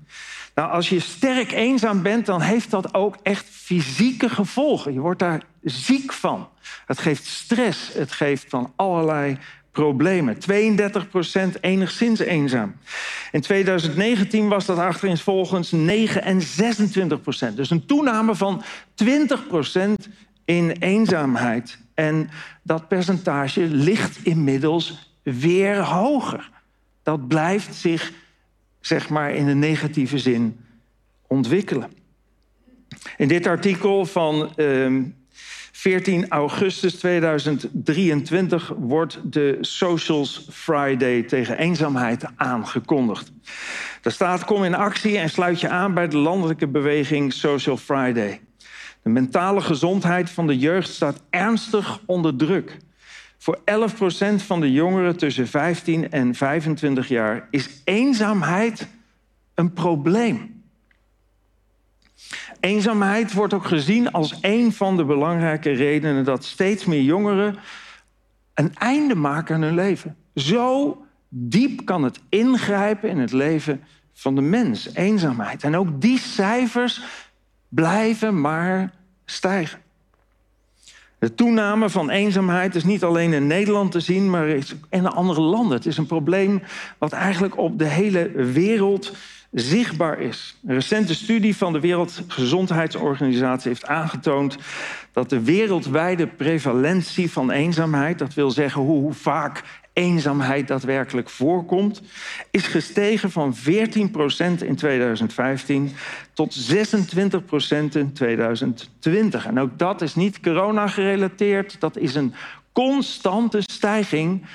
Nou, 0.55 0.71
als 0.71 0.89
je 0.89 1.01
sterk 1.01 1.53
eenzaam 1.53 2.03
bent, 2.03 2.27
dan 2.27 2.41
heeft 2.41 2.71
dat 2.71 2.95
ook 2.95 3.17
echt 3.23 3.47
fysieke 3.51 4.29
gevolgen. 4.29 4.93
Je 4.93 5.01
wordt 5.01 5.19
daar 5.19 5.43
ziek 5.63 6.13
van. 6.13 6.49
Het 6.87 6.99
geeft 6.99 7.27
stress, 7.27 7.93
het 7.93 8.13
geeft 8.13 8.45
van 8.49 8.73
allerlei 8.77 9.39
problemen. 9.73 10.37
32% 10.37 11.61
enigszins 11.61 12.19
eenzaam. 12.19 12.75
In 13.33 13.41
2019 13.41 14.49
was 14.49 14.67
dat 14.67 14.79
achterin 14.79 15.17
9 15.71 16.23
en 16.23 16.41
26% 16.41 17.55
Dus 17.55 17.71
een 17.71 17.87
toename 17.87 18.35
van 18.35 18.63
20% 19.05 19.07
in 20.45 20.71
eenzaamheid. 20.71 21.79
En 21.95 22.31
dat 22.63 22.89
percentage 22.89 23.61
ligt 23.61 24.19
inmiddels 24.23 25.15
weer 25.23 25.77
hoger. 25.85 26.51
Dat 27.03 27.29
blijft 27.29 27.75
zich, 27.75 28.13
zeg 28.81 29.09
maar, 29.09 29.35
in 29.35 29.49
een 29.49 29.59
negatieve 29.59 30.19
zin 30.19 30.61
ontwikkelen. 31.27 31.91
In 33.17 33.29
dit 33.29 33.47
artikel 33.47 34.07
van 34.07 34.53
uh, 34.57 35.03
14 35.81 36.29
augustus 36.29 36.95
2023 36.95 38.73
wordt 38.77 39.21
de 39.25 39.59
Socials 39.61 40.47
Friday 40.51 41.23
tegen 41.23 41.59
eenzaamheid 41.59 42.25
aangekondigd. 42.37 43.33
Daar 44.01 44.13
staat: 44.13 44.45
kom 44.45 44.65
in 44.65 44.75
actie 44.75 45.19
en 45.19 45.31
sluit 45.31 45.61
je 45.61 45.69
aan 45.69 45.95
bij 45.95 46.09
de 46.09 46.17
landelijke 46.17 46.69
beweging 46.69 47.33
Social 47.33 47.77
Friday. 47.77 48.41
De 49.03 49.11
mentale 49.11 49.61
gezondheid 49.61 50.31
van 50.31 50.47
de 50.47 50.59
jeugd 50.59 50.89
staat 50.89 51.23
ernstig 51.31 52.01
onder 52.07 52.37
druk. 52.37 52.77
Voor 53.39 53.59
11% 53.59 53.63
van 54.37 54.61
de 54.61 54.73
jongeren 54.73 55.17
tussen 55.17 55.49
15 55.49 56.11
en 56.11 56.35
25 56.35 57.09
jaar 57.09 57.49
is 57.51 57.81
eenzaamheid 57.85 58.89
een 59.55 59.73
probleem. 59.73 60.60
Eenzaamheid 62.61 63.33
wordt 63.33 63.55
ook 63.55 63.67
gezien 63.67 64.13
als 64.13 64.39
een 64.41 64.73
van 64.73 64.97
de 64.97 65.05
belangrijke 65.05 65.71
redenen 65.71 66.25
dat 66.25 66.45
steeds 66.45 66.85
meer 66.85 67.03
jongeren 67.03 67.57
een 68.55 68.75
einde 68.75 69.15
maken 69.15 69.55
aan 69.55 69.63
hun 69.63 69.75
leven. 69.75 70.17
Zo 70.35 70.99
diep 71.29 71.85
kan 71.85 72.03
het 72.03 72.21
ingrijpen 72.29 73.11
in 73.11 73.19
het 73.19 73.33
leven 73.33 73.81
van 74.13 74.35
de 74.35 74.41
mens, 74.41 74.95
eenzaamheid. 74.95 75.63
En 75.63 75.77
ook 75.77 76.01
die 76.01 76.19
cijfers 76.19 77.03
blijven 77.69 78.41
maar 78.41 78.93
stijgen. 79.25 79.79
De 81.19 81.35
toename 81.35 81.91
van 81.91 82.11
eenzaamheid 82.11 82.75
is 82.75 82.85
niet 82.85 83.05
alleen 83.05 83.33
in 83.33 83.47
Nederland 83.47 83.93
te 83.93 84.01
zien, 84.01 84.31
maar 84.31 84.49
in 84.91 85.07
andere 85.07 85.41
landen. 85.41 85.77
Het 85.77 85.87
is 85.87 85.97
een 85.97 86.07
probleem 86.07 86.63
wat 86.99 87.13
eigenlijk 87.13 87.59
op 87.59 87.79
de 87.79 87.85
hele 87.85 88.31
wereld 88.31 89.13
zichtbaar 89.51 90.21
is. 90.21 90.57
Een 90.67 90.75
recente 90.75 91.15
studie 91.15 91.57
van 91.57 91.73
de 91.73 91.81
Wereldgezondheidsorganisatie 91.81 93.69
heeft 93.69 93.87
aangetoond 93.87 94.57
dat 95.13 95.31
de 95.31 95.41
wereldwijde 95.43 96.27
prevalentie 96.27 97.31
van 97.31 97.51
eenzaamheid, 97.51 98.19
dat 98.19 98.35
wil 98.35 98.51
zeggen 98.51 98.83
hoe 98.83 99.13
vaak 99.13 99.63
eenzaamheid 99.93 100.69
daadwerkelijk 100.69 101.31
voorkomt, 101.31 102.03
is 102.51 102.67
gestegen 102.67 103.31
van 103.31 103.55
14% 103.57 103.59
in 104.65 104.77
2015 104.77 105.93
tot 106.33 106.73
26% 106.75 106.77
in 107.93 108.13
2020. 108.13 109.47
En 109.47 109.61
ook 109.61 109.79
dat 109.79 110.03
is 110.03 110.15
niet 110.15 110.41
corona 110.41 110.87
gerelateerd, 110.89 111.81
dat 111.81 111.97
is 111.97 112.15
een 112.15 112.35
constante 112.73 113.61
stijging, 113.61 114.47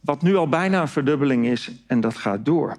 wat 0.00 0.22
nu 0.22 0.36
al 0.36 0.48
bijna 0.48 0.80
een 0.80 0.88
verdubbeling 0.88 1.46
is 1.46 1.70
en 1.86 2.00
dat 2.00 2.16
gaat 2.16 2.44
door. 2.44 2.76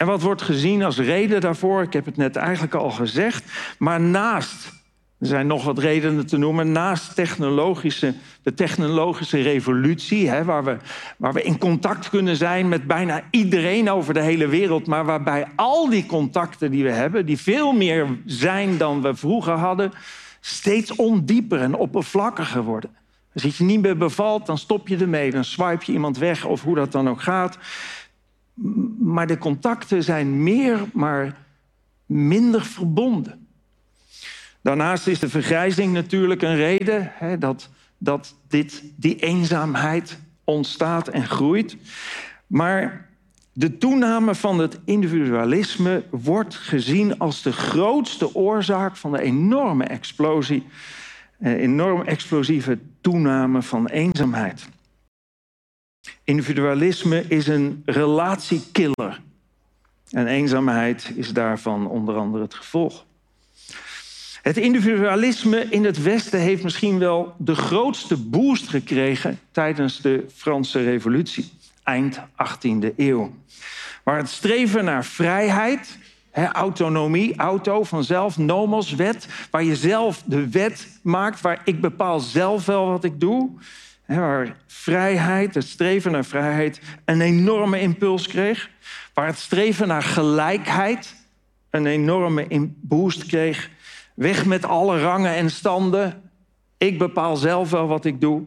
En 0.00 0.06
wat 0.06 0.22
wordt 0.22 0.42
gezien 0.42 0.82
als 0.82 0.98
reden 0.98 1.40
daarvoor? 1.40 1.82
Ik 1.82 1.92
heb 1.92 2.04
het 2.04 2.16
net 2.16 2.36
eigenlijk 2.36 2.74
al 2.74 2.90
gezegd. 2.90 3.44
Maar 3.78 4.00
naast 4.00 4.72
Er 5.18 5.26
zijn 5.26 5.46
nog 5.46 5.64
wat 5.64 5.78
redenen 5.78 6.26
te 6.26 6.36
noemen. 6.36 6.72
Naast 6.72 7.14
technologische, 7.14 8.14
de 8.42 8.54
technologische 8.54 9.40
revolutie, 9.40 10.28
hè, 10.28 10.44
waar, 10.44 10.64
we, 10.64 10.76
waar 11.16 11.32
we 11.32 11.42
in 11.42 11.58
contact 11.58 12.08
kunnen 12.08 12.36
zijn 12.36 12.68
met 12.68 12.86
bijna 12.86 13.22
iedereen 13.30 13.90
over 13.90 14.14
de 14.14 14.22
hele 14.22 14.46
wereld, 14.46 14.86
maar 14.86 15.04
waarbij 15.04 15.46
al 15.56 15.88
die 15.88 16.06
contacten 16.06 16.70
die 16.70 16.84
we 16.84 16.90
hebben, 16.90 17.26
die 17.26 17.38
veel 17.38 17.72
meer 17.72 18.06
zijn 18.26 18.76
dan 18.76 19.02
we 19.02 19.14
vroeger 19.14 19.54
hadden, 19.54 19.92
steeds 20.40 20.94
ondieper 20.94 21.60
en 21.60 21.74
oppervlakkiger 21.74 22.62
worden. 22.62 22.90
Als 23.34 23.58
je 23.58 23.64
niet 23.64 23.80
meer 23.80 23.96
bevalt, 23.96 24.46
dan 24.46 24.58
stop 24.58 24.88
je 24.88 24.96
ermee, 24.96 25.30
dan 25.30 25.44
swipe 25.44 25.84
je 25.86 25.92
iemand 25.92 26.18
weg 26.18 26.44
of 26.44 26.62
hoe 26.62 26.74
dat 26.74 26.92
dan 26.92 27.08
ook 27.08 27.22
gaat. 27.22 27.58
Maar 28.98 29.26
de 29.26 29.38
contacten 29.38 30.02
zijn 30.02 30.42
meer, 30.42 30.78
maar 30.92 31.36
minder 32.06 32.64
verbonden. 32.64 33.46
Daarnaast 34.62 35.06
is 35.06 35.18
de 35.18 35.28
vergrijzing 35.28 35.92
natuurlijk 35.92 36.42
een 36.42 36.56
reden 36.56 37.12
hè, 37.14 37.38
dat, 37.38 37.68
dat 37.98 38.34
dit, 38.48 38.82
die 38.96 39.16
eenzaamheid 39.16 40.18
ontstaat 40.44 41.08
en 41.08 41.26
groeit. 41.26 41.76
Maar 42.46 43.08
de 43.52 43.78
toename 43.78 44.34
van 44.34 44.58
het 44.58 44.78
individualisme 44.84 46.04
wordt 46.10 46.54
gezien 46.54 47.18
als 47.18 47.42
de 47.42 47.52
grootste 47.52 48.34
oorzaak 48.34 48.96
van 48.96 49.12
de 49.12 49.22
enorme 49.22 49.84
explosie, 49.84 50.66
eh, 51.38 51.52
enorm 51.52 52.02
explosieve 52.02 52.78
toename 53.00 53.62
van 53.62 53.86
eenzaamheid. 53.86 54.68
Individualisme 56.30 57.24
is 57.28 57.46
een 57.46 57.82
relatiekiller. 57.84 59.20
En 60.10 60.26
eenzaamheid 60.26 61.12
is 61.14 61.32
daarvan 61.32 61.88
onder 61.88 62.16
andere 62.16 62.42
het 62.42 62.54
gevolg. 62.54 63.04
Het 64.42 64.56
individualisme 64.56 65.66
in 65.70 65.84
het 65.84 66.02
Westen 66.02 66.40
heeft 66.40 66.62
misschien 66.62 66.98
wel 66.98 67.34
de 67.38 67.54
grootste 67.54 68.16
boost 68.16 68.68
gekregen 68.68 69.38
tijdens 69.50 70.00
de 70.00 70.26
Franse 70.34 70.82
Revolutie, 70.82 71.50
eind 71.82 72.18
18e 72.18 72.94
eeuw. 72.96 73.34
Waar 74.04 74.16
het 74.16 74.28
streven 74.28 74.84
naar 74.84 75.04
vrijheid, 75.04 75.98
autonomie, 76.52 77.36
auto, 77.36 77.84
vanzelf, 77.84 78.38
nomos, 78.38 78.94
wet, 78.94 79.28
waar 79.50 79.64
je 79.64 79.76
zelf 79.76 80.22
de 80.24 80.48
wet 80.48 80.98
maakt, 81.02 81.40
waar 81.40 81.60
ik 81.64 81.80
bepaal 81.80 82.20
zelf 82.20 82.66
wel 82.66 82.86
wat 82.86 83.04
ik 83.04 83.20
doe, 83.20 83.50
waar 84.18 84.56
vrijheid, 84.66 85.54
het 85.54 85.66
streven 85.66 86.12
naar 86.12 86.24
vrijheid, 86.24 86.80
een 87.04 87.20
enorme 87.20 87.80
impuls 87.80 88.26
kreeg, 88.26 88.70
waar 89.14 89.26
het 89.26 89.38
streven 89.38 89.88
naar 89.88 90.02
gelijkheid 90.02 91.18
een 91.70 91.86
enorme 91.86 92.70
boost 92.80 93.26
kreeg 93.26 93.70
Weg 94.20 94.46
met 94.46 94.64
alle 94.64 95.00
rangen 95.00 95.34
en 95.34 95.50
standen. 95.50 96.22
Ik 96.78 96.98
bepaal 96.98 97.36
zelf 97.36 97.70
wel 97.70 97.86
wat 97.86 98.04
ik 98.04 98.20
doe. 98.20 98.42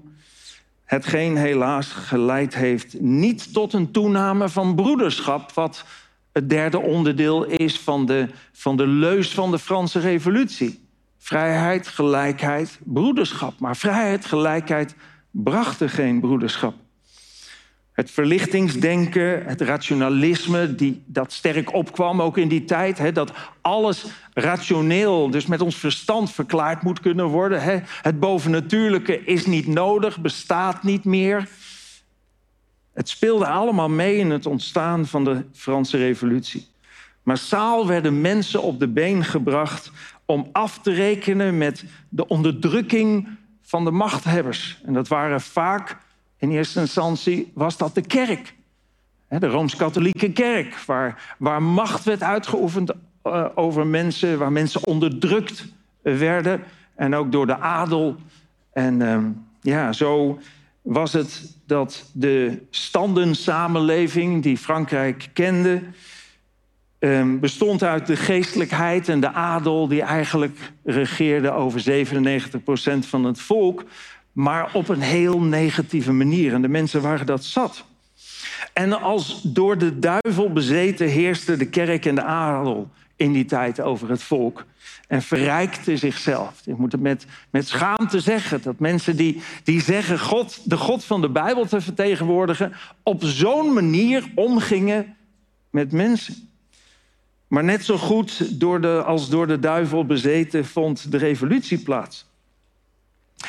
Hetgeen 0.85 1.37
helaas 1.37 1.87
geleid 1.87 2.55
heeft 2.55 2.99
niet 2.99 3.53
tot 3.53 3.73
een 3.73 3.91
toename 3.91 4.49
van 4.49 4.75
broederschap, 4.75 5.51
wat 5.51 5.85
het 6.31 6.49
derde 6.49 6.79
onderdeel 6.79 7.43
is 7.43 7.79
van 7.79 8.05
de, 8.05 8.27
van 8.51 8.77
de 8.77 8.87
leus 8.87 9.33
van 9.33 9.51
de 9.51 9.59
Franse 9.59 9.99
Revolutie. 9.99 10.87
Vrijheid, 11.17 11.87
gelijkheid, 11.87 12.79
broederschap. 12.83 13.59
Maar 13.59 13.77
vrijheid, 13.77 14.25
gelijkheid 14.25 14.95
brachten 15.33 15.89
geen 15.89 16.19
broederschap. 16.19 16.73
Het 17.91 18.11
verlichtingsdenken, 18.11 19.45
het 19.45 19.61
rationalisme, 19.61 20.75
die, 20.75 21.03
dat 21.05 21.31
sterk 21.31 21.73
opkwam 21.73 22.21
ook 22.21 22.37
in 22.37 22.47
die 22.47 22.65
tijd. 22.65 22.97
Hè, 22.97 23.11
dat 23.11 23.31
alles 23.61 24.05
rationeel, 24.33 25.29
dus 25.29 25.45
met 25.45 25.61
ons 25.61 25.75
verstand 25.75 26.31
verklaard 26.31 26.81
moet 26.81 26.99
kunnen 26.99 27.25
worden. 27.25 27.61
Hè. 27.61 27.79
Het 28.01 28.19
bovennatuurlijke 28.19 29.23
is 29.23 29.45
niet 29.45 29.67
nodig, 29.67 30.21
bestaat 30.21 30.83
niet 30.83 31.03
meer. 31.03 31.47
Het 32.93 33.09
speelde 33.09 33.47
allemaal 33.47 33.89
mee 33.89 34.17
in 34.17 34.29
het 34.29 34.45
ontstaan 34.45 35.05
van 35.05 35.23
de 35.23 35.45
Franse 35.53 35.97
Revolutie. 35.97 36.67
Massaal 37.23 37.87
werden 37.87 38.21
mensen 38.21 38.61
op 38.61 38.79
de 38.79 38.87
been 38.87 39.23
gebracht 39.23 39.91
om 40.25 40.49
af 40.51 40.79
te 40.79 40.93
rekenen 40.93 41.57
met 41.57 41.85
de 42.09 42.27
onderdrukking 42.27 43.27
van 43.73 43.83
de 43.83 43.91
machthebbers. 43.91 44.81
En 44.85 44.93
dat 44.93 45.07
waren 45.07 45.41
vaak 45.41 45.97
in 46.37 46.51
eerste 46.51 46.79
instantie 46.79 47.51
was 47.53 47.77
dat 47.77 47.95
de 47.95 48.01
kerk. 48.01 48.55
De 49.29 49.47
Rooms-Katholieke 49.47 50.31
kerk, 50.31 50.75
waar, 50.75 51.35
waar 51.37 51.63
macht 51.63 52.03
werd 52.03 52.23
uitgeoefend 52.23 52.91
uh, 53.23 53.45
over 53.55 53.87
mensen, 53.87 54.37
waar 54.37 54.51
mensen 54.51 54.85
onderdrukt 54.85 55.65
werden. 56.01 56.63
En 56.95 57.15
ook 57.15 57.31
door 57.31 57.47
de 57.47 57.57
adel. 57.57 58.15
En 58.73 58.99
uh, 58.99 59.17
ja, 59.61 59.93
zo 59.93 60.39
was 60.81 61.13
het 61.13 61.57
dat 61.65 62.09
de 62.11 62.61
standensamenleving 62.69 64.43
die 64.43 64.57
Frankrijk 64.57 65.29
kende, 65.33 65.81
um, 67.03 67.39
bestond 67.39 67.83
uit 67.83 68.07
de 68.07 68.15
geestelijkheid 68.15 69.09
en 69.09 69.19
de 69.19 69.31
adel 69.31 69.87
die 69.87 70.01
eigenlijk 70.01 70.57
regeerde 70.83 71.51
over 71.51 72.05
97% 72.05 73.07
van 73.07 73.23
het 73.23 73.39
volk 73.39 73.83
maar 74.33 74.73
op 74.73 74.89
een 74.89 75.01
heel 75.01 75.39
negatieve 75.39 76.11
manier. 76.11 76.53
En 76.53 76.61
de 76.61 76.67
mensen 76.67 77.01
waren 77.01 77.25
dat 77.25 77.43
zat. 77.43 77.85
En 78.73 79.01
als 79.01 79.41
door 79.41 79.77
de 79.77 79.99
duivel 79.99 80.51
bezeten 80.53 81.07
heerste 81.07 81.57
de 81.57 81.65
kerk 81.65 82.05
en 82.05 82.15
de 82.15 82.23
adel 82.23 82.89
in 83.15 83.31
die 83.31 83.45
tijd 83.45 83.81
over 83.81 84.09
het 84.09 84.23
volk. 84.23 84.65
En 85.07 85.21
verrijkte 85.21 85.97
zichzelf. 85.97 86.61
Ik 86.65 86.77
moet 86.77 86.91
het 86.91 87.01
met, 87.01 87.25
met 87.49 87.67
schaamte 87.67 88.19
zeggen. 88.19 88.61
Dat 88.61 88.79
mensen 88.79 89.15
die, 89.15 89.41
die 89.63 89.81
zeggen 89.81 90.19
God, 90.19 90.69
de 90.69 90.77
God 90.77 91.03
van 91.03 91.21
de 91.21 91.29
Bijbel 91.29 91.65
te 91.65 91.81
vertegenwoordigen... 91.81 92.73
op 93.03 93.23
zo'n 93.23 93.73
manier 93.73 94.31
omgingen 94.35 95.15
met 95.69 95.91
mensen. 95.91 96.49
Maar 97.53 97.63
net 97.63 97.85
zo 97.85 97.97
goed 97.97 98.59
door 98.59 98.81
de, 98.81 99.03
als 99.03 99.29
door 99.29 99.47
de 99.47 99.59
duivel 99.59 100.05
bezeten 100.05 100.65
vond 100.65 101.11
de 101.11 101.17
revolutie 101.17 101.77
plaats. 101.77 102.25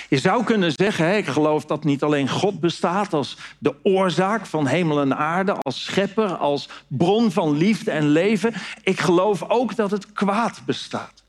Je 0.09 0.19
zou 0.19 0.45
kunnen 0.45 0.73
zeggen, 0.73 1.17
ik 1.17 1.27
geloof 1.27 1.65
dat 1.65 1.85
niet 1.85 2.03
alleen 2.03 2.29
God 2.29 2.61
bestaat 2.61 3.13
als 3.13 3.39
de 3.59 3.75
oorzaak 3.83 4.47
van 4.47 4.67
hemel 4.67 5.01
en 5.01 5.17
aarde, 5.17 5.53
als 5.53 5.85
schepper, 5.85 6.37
als 6.37 6.69
bron 6.87 7.33
van 7.33 7.57
liefde 7.57 7.91
en 7.91 8.09
leven. 8.09 8.55
Ik 8.83 9.01
geloof 9.01 9.45
ook 9.49 9.77
dat 9.77 9.91
het 9.91 10.13
kwaad 10.13 10.63
bestaat. 10.67 11.23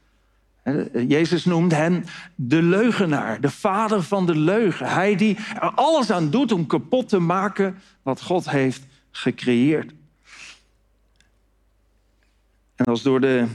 Jezus 1.07 1.45
noemt 1.45 1.71
hem 1.71 2.03
de 2.35 2.61
leugenaar, 2.61 3.41
de 3.41 3.51
vader 3.51 4.03
van 4.03 4.25
de 4.25 4.35
leugen. 4.35 4.87
Hij 4.87 5.15
die 5.15 5.37
er 5.59 5.71
alles 5.75 6.11
aan 6.11 6.29
doet 6.29 6.51
om 6.51 6.67
kapot 6.67 7.09
te 7.09 7.19
maken 7.19 7.81
wat 8.01 8.21
God 8.21 8.49
heeft 8.49 8.83
gecreëerd. 9.11 9.91
En 12.75 12.85
als 12.85 13.01
door 13.01 13.21
de 13.21 13.45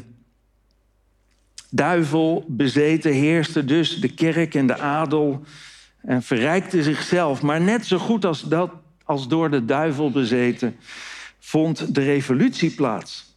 duivel 1.70 2.44
bezeten 2.48 3.12
heerste 3.12 3.64
dus 3.64 4.00
de 4.00 4.14
kerk 4.14 4.54
en 4.54 4.66
de 4.66 4.78
adel 4.78 5.42
en 6.02 6.22
verrijkte 6.22 6.82
zichzelf. 6.82 7.42
Maar 7.42 7.60
net 7.60 7.86
zo 7.86 7.98
goed 7.98 8.24
als, 8.24 8.42
dat, 8.42 8.70
als 9.04 9.28
door 9.28 9.50
de 9.50 9.64
duivel 9.64 10.10
bezeten 10.10 10.76
vond 11.38 11.94
de 11.94 12.02
revolutie 12.02 12.70
plaats. 12.70 13.34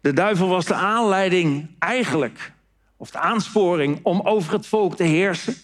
De 0.00 0.12
duivel 0.12 0.48
was 0.48 0.64
de 0.64 0.74
aanleiding 0.74 1.68
eigenlijk, 1.78 2.52
of 2.96 3.10
de 3.10 3.18
aansporing 3.18 4.00
om 4.02 4.20
over 4.20 4.52
het 4.52 4.66
volk 4.66 4.96
te 4.96 5.02
heersen. 5.02 5.54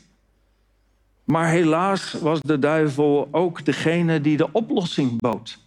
Maar 1.25 1.49
helaas 1.49 2.13
was 2.13 2.41
de 2.41 2.59
duivel 2.59 3.29
ook 3.31 3.65
degene 3.65 4.21
die 4.21 4.37
de 4.37 4.53
oplossing 4.53 5.21
bood. 5.21 5.59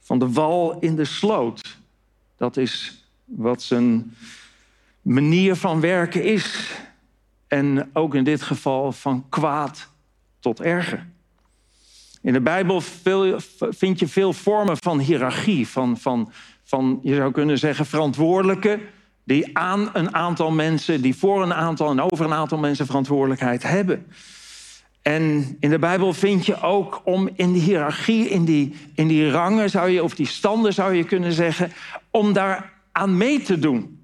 Van 0.00 0.18
de 0.18 0.32
wal 0.32 0.78
in 0.80 0.96
de 0.96 1.04
sloot. 1.04 1.76
Dat 2.36 2.56
is 2.56 3.04
wat 3.24 3.62
zijn 3.62 4.14
manier 5.02 5.56
van 5.56 5.80
werken 5.80 6.22
is. 6.24 6.70
En 7.46 7.90
ook 7.92 8.14
in 8.14 8.24
dit 8.24 8.42
geval 8.42 8.92
van 8.92 9.26
kwaad 9.28 9.88
tot 10.40 10.60
erger. 10.60 11.06
In 12.22 12.32
de 12.32 12.40
Bijbel 12.40 12.80
vind 13.70 13.98
je 13.98 14.08
veel 14.08 14.32
vormen 14.32 14.76
van 14.76 14.98
hiërarchie, 14.98 15.68
van, 15.68 15.98
van, 15.98 16.32
van 16.62 16.98
je 17.02 17.14
zou 17.14 17.32
kunnen 17.32 17.58
zeggen 17.58 17.86
verantwoordelijke, 17.86 18.80
die 19.24 19.58
aan 19.58 19.90
een 19.92 20.14
aantal 20.14 20.50
mensen, 20.50 21.02
die 21.02 21.16
voor 21.16 21.42
een 21.42 21.54
aantal 21.54 21.90
en 21.90 22.00
over 22.00 22.24
een 22.24 22.32
aantal 22.32 22.58
mensen 22.58 22.86
verantwoordelijkheid 22.86 23.62
hebben. 23.62 24.06
En 25.04 25.56
in 25.60 25.70
de 25.70 25.78
Bijbel 25.78 26.12
vind 26.12 26.46
je 26.46 26.60
ook 26.60 27.00
om 27.04 27.28
in 27.34 27.52
die 27.52 27.62
hiërarchie, 27.62 28.28
in 28.28 28.44
die, 28.44 28.74
in 28.94 29.08
die 29.08 29.30
rangen 29.30 29.70
zou 29.70 29.90
je, 29.90 30.02
of 30.02 30.14
die 30.14 30.26
standen 30.26 30.72
zou 30.72 30.94
je 30.94 31.04
kunnen 31.04 31.32
zeggen, 31.32 31.72
om 32.10 32.32
daar 32.32 32.72
aan 32.92 33.16
mee 33.16 33.42
te 33.42 33.58
doen 33.58 33.94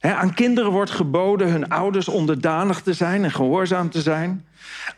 aan 0.00 0.34
kinderen 0.34 0.70
wordt 0.70 0.90
geboden 0.90 1.50
hun 1.50 1.68
ouders 1.68 2.08
onderdanig 2.08 2.80
te 2.80 2.92
zijn 2.92 3.24
en 3.24 3.30
gehoorzaam 3.30 3.90
te 3.90 4.00
zijn. 4.00 4.46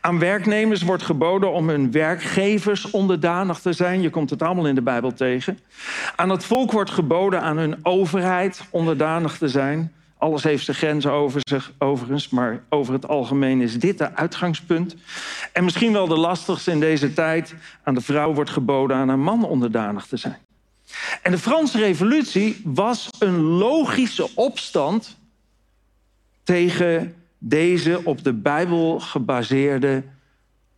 Aan 0.01 0.19
werknemers 0.19 0.83
wordt 0.83 1.03
geboden 1.03 1.51
om 1.51 1.69
hun 1.69 1.91
werkgevers 1.91 2.91
onderdanig 2.91 3.59
te 3.59 3.73
zijn. 3.73 4.01
Je 4.01 4.09
komt 4.09 4.29
het 4.29 4.41
allemaal 4.41 4.67
in 4.67 4.75
de 4.75 4.81
Bijbel 4.81 5.13
tegen. 5.13 5.59
Aan 6.15 6.29
het 6.29 6.45
volk 6.45 6.71
wordt 6.71 6.89
geboden 6.89 7.41
aan 7.41 7.57
hun 7.57 7.79
overheid 7.83 8.63
onderdanig 8.69 9.37
te 9.37 9.47
zijn. 9.47 9.91
Alles 10.21 10.43
heeft 10.43 10.65
zijn 10.65 10.77
grenzen 10.77 11.11
over 11.11 11.41
zich, 11.43 11.71
overigens, 11.77 12.29
maar 12.29 12.63
over 12.69 12.93
het 12.93 13.07
algemeen 13.07 13.61
is 13.61 13.79
dit 13.79 13.99
het 13.99 14.15
uitgangspunt. 14.15 14.95
En 15.53 15.63
misschien 15.63 15.93
wel 15.93 16.07
de 16.07 16.17
lastigste 16.17 16.71
in 16.71 16.79
deze 16.79 17.13
tijd. 17.13 17.55
Aan 17.83 17.93
de 17.93 18.01
vrouw 18.01 18.33
wordt 18.33 18.49
geboden 18.49 18.97
aan 18.97 19.09
een 19.09 19.21
man 19.21 19.45
onderdanig 19.45 20.05
te 20.05 20.17
zijn. 20.17 20.37
En 21.21 21.31
de 21.31 21.37
Franse 21.37 21.77
Revolutie 21.77 22.61
was 22.63 23.07
een 23.19 23.39
logische 23.41 24.29
opstand 24.35 25.17
tegen 26.43 27.15
deze 27.37 28.01
op 28.03 28.23
de 28.23 28.33
Bijbel 28.33 28.99
gebaseerde 28.99 30.03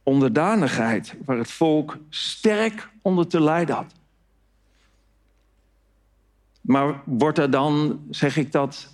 onderdanigheid, 0.04 1.16
waar 1.26 1.38
het 1.38 1.52
volk 1.52 1.98
sterk 2.10 2.90
onder 3.02 3.28
te 3.28 3.42
lijden 3.42 3.76
had. 3.76 3.94
Maar 6.62 7.02
wordt 7.06 7.38
er 7.38 7.50
dan, 7.50 8.02
zeg 8.10 8.38
ik 8.38 8.52
dat, 8.52 8.93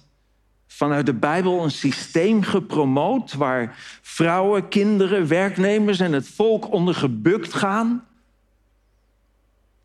vanuit 0.80 1.06
de 1.06 1.14
Bijbel 1.14 1.64
een 1.64 1.72
systeem 1.72 2.44
gepromoot 2.44 3.34
waar 3.34 3.76
vrouwen, 4.02 4.68
kinderen, 4.68 5.28
werknemers 5.28 6.00
en 6.00 6.14
het 6.14 6.28
volk 6.28 6.72
onder 6.72 6.96
gebukt 6.96 7.54
gaan? 7.54 8.06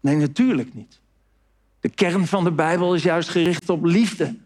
Nee, 0.01 0.17
natuurlijk 0.17 0.75
niet. 0.75 1.01
De 1.81 1.89
kern 1.89 2.27
van 2.27 2.45
de 2.45 2.53
Bijbel 2.53 2.95
is 2.95 3.03
juist 3.03 3.29
gericht 3.29 3.69
op 3.69 3.85
liefde. 3.85 4.37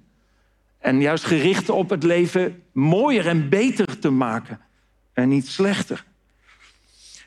En 0.78 1.00
juist 1.00 1.24
gericht 1.24 1.68
op 1.70 1.90
het 1.90 2.02
leven 2.02 2.62
mooier 2.72 3.26
en 3.26 3.48
beter 3.48 3.98
te 3.98 4.10
maken 4.10 4.60
en 5.12 5.28
niet 5.28 5.48
slechter. 5.48 6.04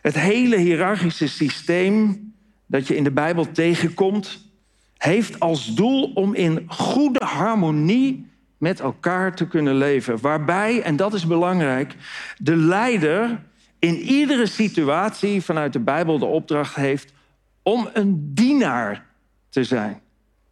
Het 0.02 0.16
hele 0.16 0.58
hiërarchische 0.58 1.28
systeem 1.28 2.34
dat 2.66 2.88
je 2.88 2.96
in 2.96 3.04
de 3.04 3.12
Bijbel 3.12 3.52
tegenkomt, 3.52 4.50
heeft 4.98 5.40
als 5.40 5.76
doel 5.76 6.12
om 6.14 6.34
in 6.34 6.64
goede 6.68 7.26
harmonie 7.26 8.30
met 8.62 8.80
elkaar 8.80 9.36
te 9.36 9.48
kunnen 9.48 9.76
leven. 9.76 10.22
Waarbij, 10.22 10.82
en 10.82 10.96
dat 10.96 11.14
is 11.14 11.28
belangrijk, 11.28 11.96
de 12.38 12.56
leider 12.56 13.42
in 13.80 13.96
iedere 13.96 14.46
situatie 14.46 15.42
vanuit 15.42 15.74
de 15.74 15.80
Bijbel 15.80 16.20
de 16.20 16.26
opdracht 16.26 16.76
heeft 16.76 17.14
om 17.64 17.90
een 17.94 18.34
dienaar 18.34 19.06
te 19.50 19.64
zijn 19.64 20.02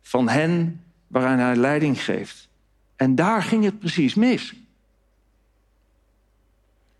van 0.02 0.30
hen 0.30 0.84
waaraan 1.08 1.40
hij 1.40 1.56
leiding 1.56 2.04
geeft. 2.04 2.50
En 2.96 3.16
daar 3.16 3.44
ging 3.44 3.64
het 3.64 3.80
precies 3.80 4.14
mis. 4.14 4.54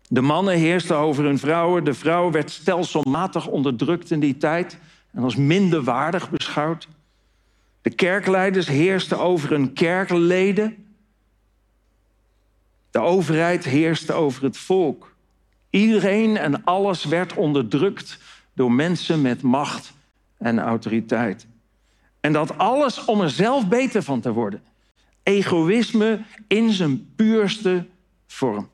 De 0.08 0.20
mannen 0.20 0.54
heersten 0.54 0.96
over 0.96 1.24
hun 1.24 1.38
vrouwen. 1.38 1.84
De 1.84 1.94
vrouw 1.94 2.30
werd 2.30 2.50
stelselmatig 2.50 3.46
onderdrukt 3.46 4.10
in 4.10 4.20
die 4.20 4.36
tijd 4.36 4.78
en 5.12 5.22
als 5.22 5.36
minder 5.36 5.82
waardig 5.82 6.30
beschouwd. 6.30 6.88
De 7.82 7.90
kerkleiders 7.90 8.68
heersten 8.68 9.18
over 9.18 9.50
hun 9.50 9.72
kerkleden. 9.72 10.89
De 12.90 12.98
overheid 12.98 13.64
heerste 13.64 14.12
over 14.12 14.42
het 14.42 14.56
volk. 14.56 15.14
Iedereen 15.70 16.36
en 16.36 16.64
alles 16.64 17.04
werd 17.04 17.34
onderdrukt 17.34 18.18
door 18.54 18.72
mensen 18.72 19.22
met 19.22 19.42
macht 19.42 19.92
en 20.38 20.58
autoriteit. 20.58 21.46
En 22.20 22.32
dat 22.32 22.58
alles 22.58 23.04
om 23.04 23.20
er 23.20 23.30
zelf 23.30 23.68
beter 23.68 24.02
van 24.02 24.20
te 24.20 24.32
worden. 24.32 24.62
Egoïsme 25.22 26.20
in 26.46 26.70
zijn 26.70 27.14
puurste 27.16 27.86
vorm. 28.26 28.68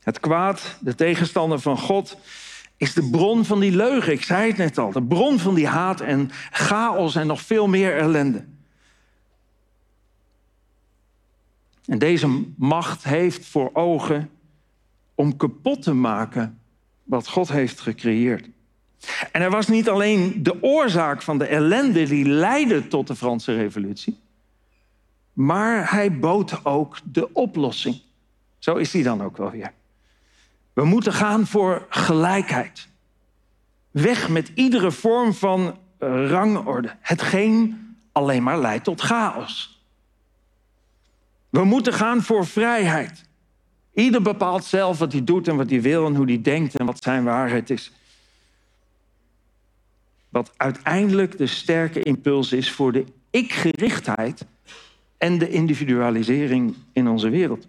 Het 0.00 0.20
kwaad, 0.20 0.76
de 0.80 0.94
tegenstander 0.94 1.60
van 1.60 1.78
God, 1.78 2.16
is 2.76 2.94
de 2.94 3.10
bron 3.10 3.44
van 3.44 3.60
die 3.60 3.76
leugen. 3.76 4.12
Ik 4.12 4.22
zei 4.22 4.48
het 4.48 4.56
net 4.56 4.78
al. 4.78 4.92
De 4.92 5.02
bron 5.02 5.38
van 5.38 5.54
die 5.54 5.66
haat 5.66 6.00
en 6.00 6.30
chaos 6.50 7.14
en 7.14 7.26
nog 7.26 7.40
veel 7.40 7.68
meer 7.68 7.96
ellende. 7.96 8.44
En 11.90 11.98
deze 11.98 12.44
macht 12.56 13.04
heeft 13.04 13.46
voor 13.46 13.70
ogen 13.72 14.30
om 15.14 15.36
kapot 15.36 15.82
te 15.82 15.92
maken 15.92 16.60
wat 17.02 17.28
God 17.28 17.48
heeft 17.48 17.80
gecreëerd. 17.80 18.48
En 19.32 19.42
er 19.42 19.50
was 19.50 19.68
niet 19.68 19.88
alleen 19.88 20.42
de 20.42 20.62
oorzaak 20.62 21.22
van 21.22 21.38
de 21.38 21.44
ellende 21.44 22.04
die 22.04 22.24
leidde 22.24 22.88
tot 22.88 23.06
de 23.06 23.16
Franse 23.16 23.54
Revolutie, 23.54 24.18
maar 25.32 25.92
hij 25.92 26.18
bood 26.18 26.64
ook 26.64 26.98
de 27.04 27.32
oplossing. 27.32 28.00
Zo 28.58 28.74
is 28.74 28.92
hij 28.92 29.02
dan 29.02 29.22
ook 29.22 29.36
wel 29.36 29.50
weer. 29.50 29.72
We 30.72 30.84
moeten 30.84 31.12
gaan 31.12 31.46
voor 31.46 31.86
gelijkheid. 31.88 32.88
Weg 33.90 34.28
met 34.28 34.50
iedere 34.54 34.90
vorm 34.90 35.34
van 35.34 35.78
rangorde. 35.98 36.96
Hetgeen 37.00 37.78
alleen 38.12 38.42
maar 38.42 38.60
leidt 38.60 38.84
tot 38.84 39.00
chaos. 39.00 39.79
We 41.50 41.64
moeten 41.64 41.92
gaan 41.92 42.22
voor 42.22 42.46
vrijheid. 42.46 43.28
Ieder 43.94 44.22
bepaalt 44.22 44.64
zelf 44.64 44.98
wat 44.98 45.12
hij 45.12 45.24
doet 45.24 45.48
en 45.48 45.56
wat 45.56 45.70
hij 45.70 45.82
wil 45.82 46.06
en 46.06 46.14
hoe 46.14 46.26
hij 46.26 46.42
denkt 46.42 46.76
en 46.76 46.86
wat 46.86 47.02
zijn 47.02 47.24
waarheid 47.24 47.70
is. 47.70 47.92
Wat 50.28 50.52
uiteindelijk 50.56 51.38
de 51.38 51.46
sterke 51.46 52.02
impuls 52.02 52.52
is 52.52 52.70
voor 52.70 52.92
de 52.92 53.04
ik-gerichtheid 53.30 54.44
en 55.18 55.38
de 55.38 55.50
individualisering 55.50 56.74
in 56.92 57.08
onze 57.08 57.28
wereld. 57.28 57.66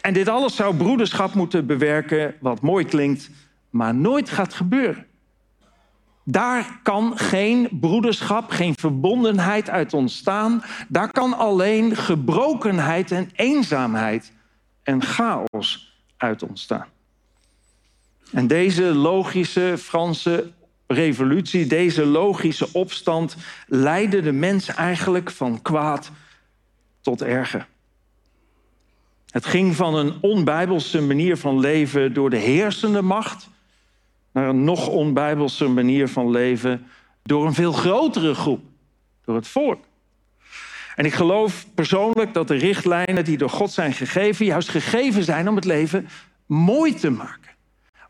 En 0.00 0.12
dit 0.12 0.28
alles 0.28 0.56
zou 0.56 0.76
broederschap 0.76 1.34
moeten 1.34 1.66
bewerken, 1.66 2.34
wat 2.40 2.60
mooi 2.60 2.84
klinkt, 2.84 3.30
maar 3.70 3.94
nooit 3.94 4.30
gaat 4.30 4.54
gebeuren. 4.54 5.06
Daar 6.24 6.80
kan 6.82 7.18
geen 7.18 7.68
broederschap, 7.80 8.50
geen 8.50 8.74
verbondenheid 8.76 9.70
uit 9.70 9.94
ontstaan. 9.94 10.62
Daar 10.88 11.10
kan 11.10 11.38
alleen 11.38 11.96
gebrokenheid 11.96 13.10
en 13.10 13.30
eenzaamheid 13.34 14.32
en 14.82 15.02
chaos 15.02 15.98
uit 16.16 16.42
ontstaan. 16.42 16.86
En 18.32 18.46
deze 18.46 18.82
logische 18.82 19.74
Franse 19.78 20.52
revolutie, 20.86 21.66
deze 21.66 22.06
logische 22.06 22.68
opstand, 22.72 23.36
leidde 23.66 24.20
de 24.20 24.32
mens 24.32 24.68
eigenlijk 24.68 25.30
van 25.30 25.62
kwaad 25.62 26.10
tot 27.00 27.22
erger. 27.22 27.66
Het 29.30 29.46
ging 29.46 29.76
van 29.76 29.94
een 29.94 30.14
onbijbelse 30.20 31.02
manier 31.02 31.36
van 31.36 31.60
leven 31.60 32.12
door 32.12 32.30
de 32.30 32.36
heersende 32.36 33.02
macht 33.02 33.48
naar 34.34 34.48
een 34.48 34.64
nog 34.64 34.88
onbijbelse 34.88 35.68
manier 35.68 36.08
van 36.08 36.30
leven 36.30 36.86
door 37.22 37.46
een 37.46 37.54
veel 37.54 37.72
grotere 37.72 38.34
groep, 38.34 38.64
door 39.24 39.34
het 39.34 39.46
volk. 39.46 39.84
En 40.94 41.04
ik 41.04 41.12
geloof 41.12 41.66
persoonlijk 41.74 42.34
dat 42.34 42.48
de 42.48 42.54
richtlijnen 42.54 43.24
die 43.24 43.38
door 43.38 43.50
God 43.50 43.70
zijn 43.70 43.92
gegeven, 43.92 44.46
juist 44.46 44.68
gegeven 44.68 45.24
zijn 45.24 45.48
om 45.48 45.54
het 45.54 45.64
leven 45.64 46.08
mooi 46.46 46.94
te 46.94 47.10
maken. 47.10 47.50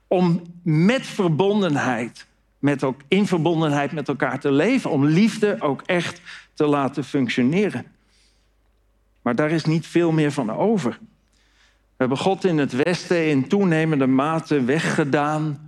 Om 0.06 0.42
met 0.62 1.06
verbondenheid, 1.06 2.26
met 2.58 2.84
ook 2.84 3.00
in 3.08 3.26
verbondenheid 3.26 3.92
met 3.92 4.08
elkaar 4.08 4.40
te 4.40 4.52
leven, 4.52 4.90
om 4.90 5.04
liefde 5.04 5.56
ook 5.60 5.82
echt 5.86 6.20
te 6.54 6.66
laten 6.66 7.04
functioneren. 7.04 7.86
Maar 9.22 9.34
daar 9.34 9.50
is 9.50 9.64
niet 9.64 9.86
veel 9.86 10.12
meer 10.12 10.32
van 10.32 10.50
over. 10.50 10.98
We 11.70 12.00
hebben 12.00 12.18
God 12.18 12.44
in 12.44 12.58
het 12.58 12.72
Westen 12.72 13.28
in 13.28 13.48
toenemende 13.48 14.06
mate 14.06 14.64
weggedaan. 14.64 15.63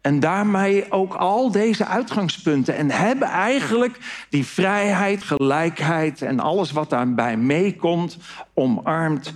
En 0.00 0.20
daarmee 0.20 0.92
ook 0.92 1.14
al 1.14 1.50
deze 1.50 1.86
uitgangspunten. 1.86 2.76
En 2.76 2.90
hebben 2.90 3.28
eigenlijk 3.28 4.26
die 4.28 4.46
vrijheid, 4.46 5.22
gelijkheid 5.22 6.22
en 6.22 6.40
alles 6.40 6.70
wat 6.70 6.90
daarbij 6.90 7.36
meekomt 7.36 8.18
omarmd. 8.54 9.32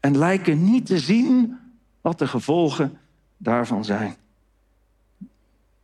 En 0.00 0.18
lijken 0.18 0.64
niet 0.64 0.86
te 0.86 0.98
zien 0.98 1.58
wat 2.00 2.18
de 2.18 2.26
gevolgen 2.26 2.98
daarvan 3.36 3.84
zijn. 3.84 4.16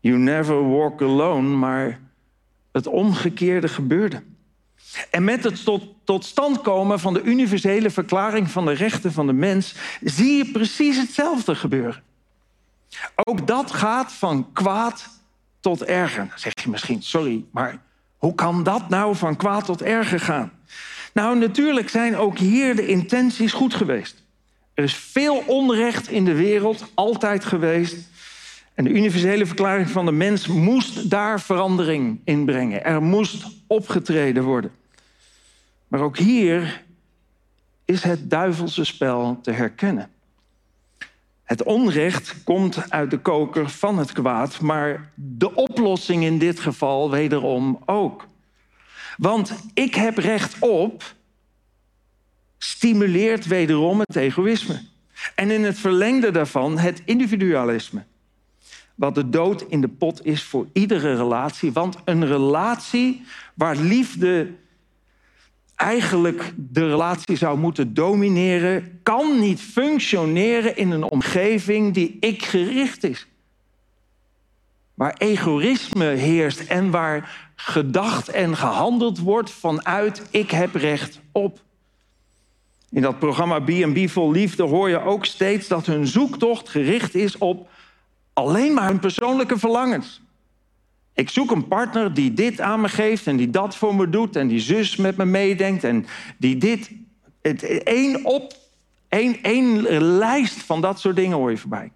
You 0.01 0.18
never 0.18 0.68
walk 0.68 1.03
alone, 1.03 1.49
maar 1.49 2.01
het 2.73 2.87
omgekeerde 2.87 3.68
gebeurde. 3.68 4.23
En 5.11 5.25
met 5.25 5.44
het 5.44 5.64
tot, 5.64 5.83
tot 6.05 6.25
stand 6.25 6.61
komen 6.61 7.01
van 7.01 7.14
de 7.14 7.23
universele 7.23 7.90
verklaring 7.90 8.51
van 8.51 8.64
de 8.64 8.73
rechten 8.73 9.12
van 9.12 9.27
de 9.27 9.33
mens 9.33 9.75
zie 10.01 10.37
je 10.37 10.51
precies 10.51 10.97
hetzelfde 10.97 11.55
gebeuren. 11.55 12.03
Ook 13.14 13.46
dat 13.46 13.70
gaat 13.70 14.12
van 14.12 14.53
kwaad 14.53 15.09
tot 15.61 15.85
erger. 15.85 16.27
Dan 16.29 16.38
zeg 16.38 16.53
je 16.62 16.70
misschien, 16.70 17.03
sorry, 17.03 17.44
maar 17.51 17.83
hoe 18.16 18.35
kan 18.35 18.62
dat 18.62 18.88
nou 18.88 19.16
van 19.16 19.37
kwaad 19.37 19.64
tot 19.64 19.83
erger 19.83 20.20
gaan? 20.20 20.53
Nou, 21.12 21.38
natuurlijk 21.38 21.88
zijn 21.88 22.16
ook 22.16 22.38
hier 22.38 22.77
de 22.77 22.87
intenties 22.87 23.53
goed 23.53 23.74
geweest. 23.74 24.22
Er 24.74 24.85
is 24.85 24.94
veel 24.94 25.42
onrecht 25.46 26.09
in 26.09 26.24
de 26.24 26.35
wereld, 26.35 26.85
altijd 26.94 27.44
geweest. 27.44 27.96
En 28.74 28.85
de 28.85 28.90
universele 28.90 29.46
verklaring 29.46 29.90
van 29.90 30.05
de 30.05 30.12
mens 30.12 30.46
moest 30.46 31.11
daar 31.11 31.40
verandering 31.40 32.20
in 32.24 32.44
brengen. 32.44 32.85
Er 32.85 33.03
moest 33.03 33.46
opgetreden 33.66 34.44
worden. 34.44 34.70
Maar 35.88 36.01
ook 36.01 36.18
hier 36.18 36.85
is 37.85 38.03
het 38.03 38.31
duivelse 38.31 38.85
spel 38.85 39.38
te 39.42 39.51
herkennen. 39.51 40.11
Het 41.49 41.63
onrecht 41.63 42.35
komt 42.45 42.91
uit 42.91 43.11
de 43.11 43.19
koker 43.19 43.69
van 43.71 43.99
het 43.99 44.13
kwaad, 44.13 44.61
maar 44.61 45.13
de 45.15 45.55
oplossing 45.55 46.25
in 46.25 46.39
dit 46.39 46.61
geval 46.61 47.11
wederom 47.11 47.83
ook. 47.87 48.27
Want 49.17 49.53
ik 49.75 49.95
heb 49.95 50.19
recht 50.19 50.57
op 50.59 51.15
stimuleert 52.59 53.47
wederom 53.47 53.99
het 53.99 54.17
egoïsme. 54.17 54.81
En 55.35 55.51
in 55.51 55.65
het 55.65 55.79
verlengde 55.79 56.31
daarvan 56.31 56.79
het 56.79 57.03
individualisme. 57.05 58.05
Wat 58.95 59.15
de 59.15 59.29
dood 59.29 59.63
in 59.63 59.81
de 59.81 59.89
pot 59.89 60.25
is 60.27 60.43
voor 60.43 60.67
iedere 60.73 61.17
relatie. 61.17 61.73
Want 61.73 61.97
een 62.05 62.27
relatie 62.27 63.25
waar 63.55 63.77
liefde 63.77 64.51
eigenlijk 65.79 66.53
de 66.57 66.88
relatie 66.88 67.37
zou 67.37 67.59
moeten 67.59 67.95
domineren, 67.95 69.01
kan 69.03 69.41
niet 69.41 69.61
functioneren 69.61 70.77
in 70.77 70.91
een 70.91 71.03
omgeving 71.03 71.95
die 71.95 72.17
ik 72.21 72.45
gericht 72.45 73.05
is. 73.05 73.27
Waar 74.95 75.14
egoïsme 75.19 76.05
heerst 76.05 76.61
en 76.61 76.91
waar 76.91 77.51
gedacht 77.55 78.29
en 78.29 78.57
gehandeld 78.57 79.19
wordt 79.19 79.51
vanuit 79.51 80.23
ik 80.31 80.51
heb 80.51 80.75
recht 80.75 81.21
op. 81.33 81.61
In 82.91 83.03
dat 83.03 83.19
programma 83.19 83.61
B&B 83.61 84.09
Vol 84.11 84.31
Liefde 84.31 84.62
hoor 84.62 84.88
je 84.88 85.01
ook 85.01 85.25
steeds 85.25 85.69
dat 85.69 85.87
hun 85.87 86.07
zoektocht 86.07 86.69
gericht 86.69 87.14
is 87.14 87.38
op 87.38 87.69
alleen 88.33 88.75
maar 88.75 88.88
hun 88.88 88.99
persoonlijke 88.99 89.59
verlangens. 89.59 90.21
Ik 91.18 91.31
zoek 91.31 91.50
een 91.50 91.68
partner 91.68 92.14
die 92.14 92.33
dit 92.33 92.61
aan 92.61 92.81
me 92.81 92.88
geeft 92.88 93.26
en 93.26 93.37
die 93.37 93.50
dat 93.50 93.76
voor 93.76 93.94
me 93.94 94.11
doet 94.11 94.37
en 94.37 94.48
die 94.48 94.61
zus 94.61 94.96
met 94.96 95.16
me 95.16 95.24
meedenkt 95.24 95.85
en 95.85 96.07
die 96.37 96.57
dit. 96.57 96.90
Het, 97.42 97.62
één 97.83 98.24
op, 98.24 98.52
één, 99.09 99.83
lijst 100.00 100.62
van 100.62 100.81
dat 100.81 101.00
soort 101.00 101.16
dingen 101.16 101.37
hoor 101.37 101.50
je 101.50 101.57
voorbij. 101.57 101.92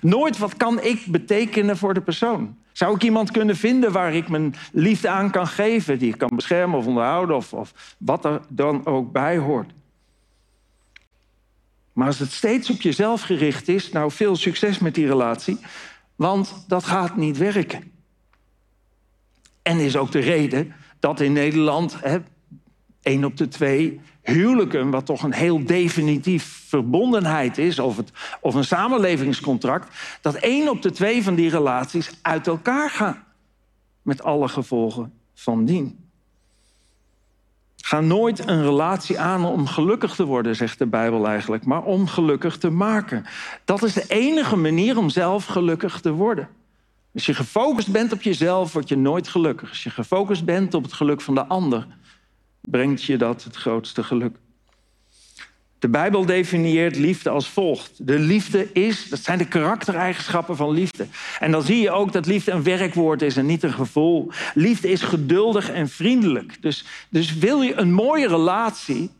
Nooit 0.00 0.38
wat 0.38 0.56
kan 0.56 0.82
ik 0.82 1.06
betekenen 1.06 1.76
voor 1.76 1.94
de 1.94 2.00
persoon. 2.00 2.56
Zou 2.72 2.94
ik 2.94 3.02
iemand 3.02 3.30
kunnen 3.30 3.56
vinden 3.56 3.92
waar 3.92 4.14
ik 4.14 4.28
mijn 4.28 4.54
liefde 4.72 5.08
aan 5.08 5.30
kan 5.30 5.46
geven, 5.46 5.98
die 5.98 6.12
ik 6.12 6.18
kan 6.18 6.30
beschermen 6.34 6.78
of 6.78 6.86
onderhouden 6.86 7.36
of, 7.36 7.52
of 7.52 7.96
wat 7.98 8.24
er 8.24 8.40
dan 8.48 8.86
ook 8.86 9.12
bij 9.12 9.38
hoort? 9.38 9.72
Maar 11.92 12.06
als 12.06 12.18
het 12.18 12.32
steeds 12.32 12.70
op 12.70 12.80
jezelf 12.80 13.22
gericht 13.22 13.68
is, 13.68 13.90
nou 13.90 14.10
veel 14.10 14.36
succes 14.36 14.78
met 14.78 14.94
die 14.94 15.06
relatie, 15.06 15.58
want 16.16 16.64
dat 16.68 16.84
gaat 16.84 17.16
niet 17.16 17.38
werken. 17.38 17.92
En 19.64 19.78
is 19.78 19.96
ook 19.96 20.12
de 20.12 20.18
reden 20.18 20.74
dat 20.98 21.20
in 21.20 21.32
Nederland 21.32 21.96
één 23.02 23.24
op 23.24 23.36
de 23.36 23.48
twee 23.48 24.00
huwelijken, 24.22 24.90
wat 24.90 25.06
toch 25.06 25.22
een 25.22 25.34
heel 25.34 25.64
definitief 25.64 26.64
verbondenheid 26.68 27.58
is, 27.58 27.78
of, 27.78 27.96
het, 27.96 28.12
of 28.40 28.54
een 28.54 28.64
samenlevingscontract, 28.64 30.18
dat 30.20 30.34
één 30.34 30.68
op 30.68 30.82
de 30.82 30.90
twee 30.90 31.22
van 31.22 31.34
die 31.34 31.50
relaties 31.50 32.10
uit 32.22 32.46
elkaar 32.46 32.90
gaan. 32.90 33.24
Met 34.02 34.22
alle 34.22 34.48
gevolgen 34.48 35.12
van 35.34 35.64
dien. 35.64 35.98
Ga 37.76 38.00
nooit 38.00 38.48
een 38.48 38.62
relatie 38.62 39.18
aan 39.18 39.44
om 39.44 39.66
gelukkig 39.66 40.14
te 40.14 40.24
worden, 40.24 40.56
zegt 40.56 40.78
de 40.78 40.86
Bijbel 40.86 41.26
eigenlijk, 41.26 41.64
maar 41.64 41.82
om 41.82 42.06
gelukkig 42.06 42.58
te 42.58 42.70
maken. 42.70 43.24
Dat 43.64 43.82
is 43.82 43.92
de 43.92 44.04
enige 44.08 44.56
manier 44.56 44.98
om 44.98 45.08
zelf 45.08 45.44
gelukkig 45.44 46.00
te 46.00 46.12
worden. 46.12 46.48
Als 47.14 47.26
je 47.26 47.34
gefocust 47.34 47.92
bent 47.92 48.12
op 48.12 48.22
jezelf, 48.22 48.72
word 48.72 48.88
je 48.88 48.96
nooit 48.96 49.28
gelukkig. 49.28 49.68
Als 49.68 49.82
je 49.82 49.90
gefocust 49.90 50.44
bent 50.44 50.74
op 50.74 50.82
het 50.82 50.92
geluk 50.92 51.20
van 51.20 51.34
de 51.34 51.46
ander, 51.46 51.86
brengt 52.60 53.02
je 53.04 53.16
dat 53.16 53.44
het 53.44 53.56
grootste 53.56 54.02
geluk. 54.02 54.36
De 55.78 55.88
Bijbel 55.88 56.26
definieert 56.26 56.96
liefde 56.96 57.30
als 57.30 57.48
volgt. 57.48 58.06
De 58.06 58.18
liefde 58.18 58.72
is, 58.72 59.08
dat 59.08 59.18
zijn 59.18 59.38
de 59.38 59.48
karaktereigenschappen 59.48 60.56
van 60.56 60.70
liefde. 60.70 61.06
En 61.40 61.50
dan 61.50 61.62
zie 61.62 61.80
je 61.80 61.90
ook 61.90 62.12
dat 62.12 62.26
liefde 62.26 62.52
een 62.52 62.62
werkwoord 62.62 63.22
is 63.22 63.36
en 63.36 63.46
niet 63.46 63.62
een 63.62 63.72
gevoel. 63.72 64.30
Liefde 64.54 64.90
is 64.90 65.02
geduldig 65.02 65.70
en 65.70 65.88
vriendelijk. 65.88 66.62
Dus, 66.62 66.84
dus 67.08 67.34
wil 67.34 67.62
je 67.62 67.74
een 67.74 67.92
mooie 67.92 68.28
relatie 68.28 69.10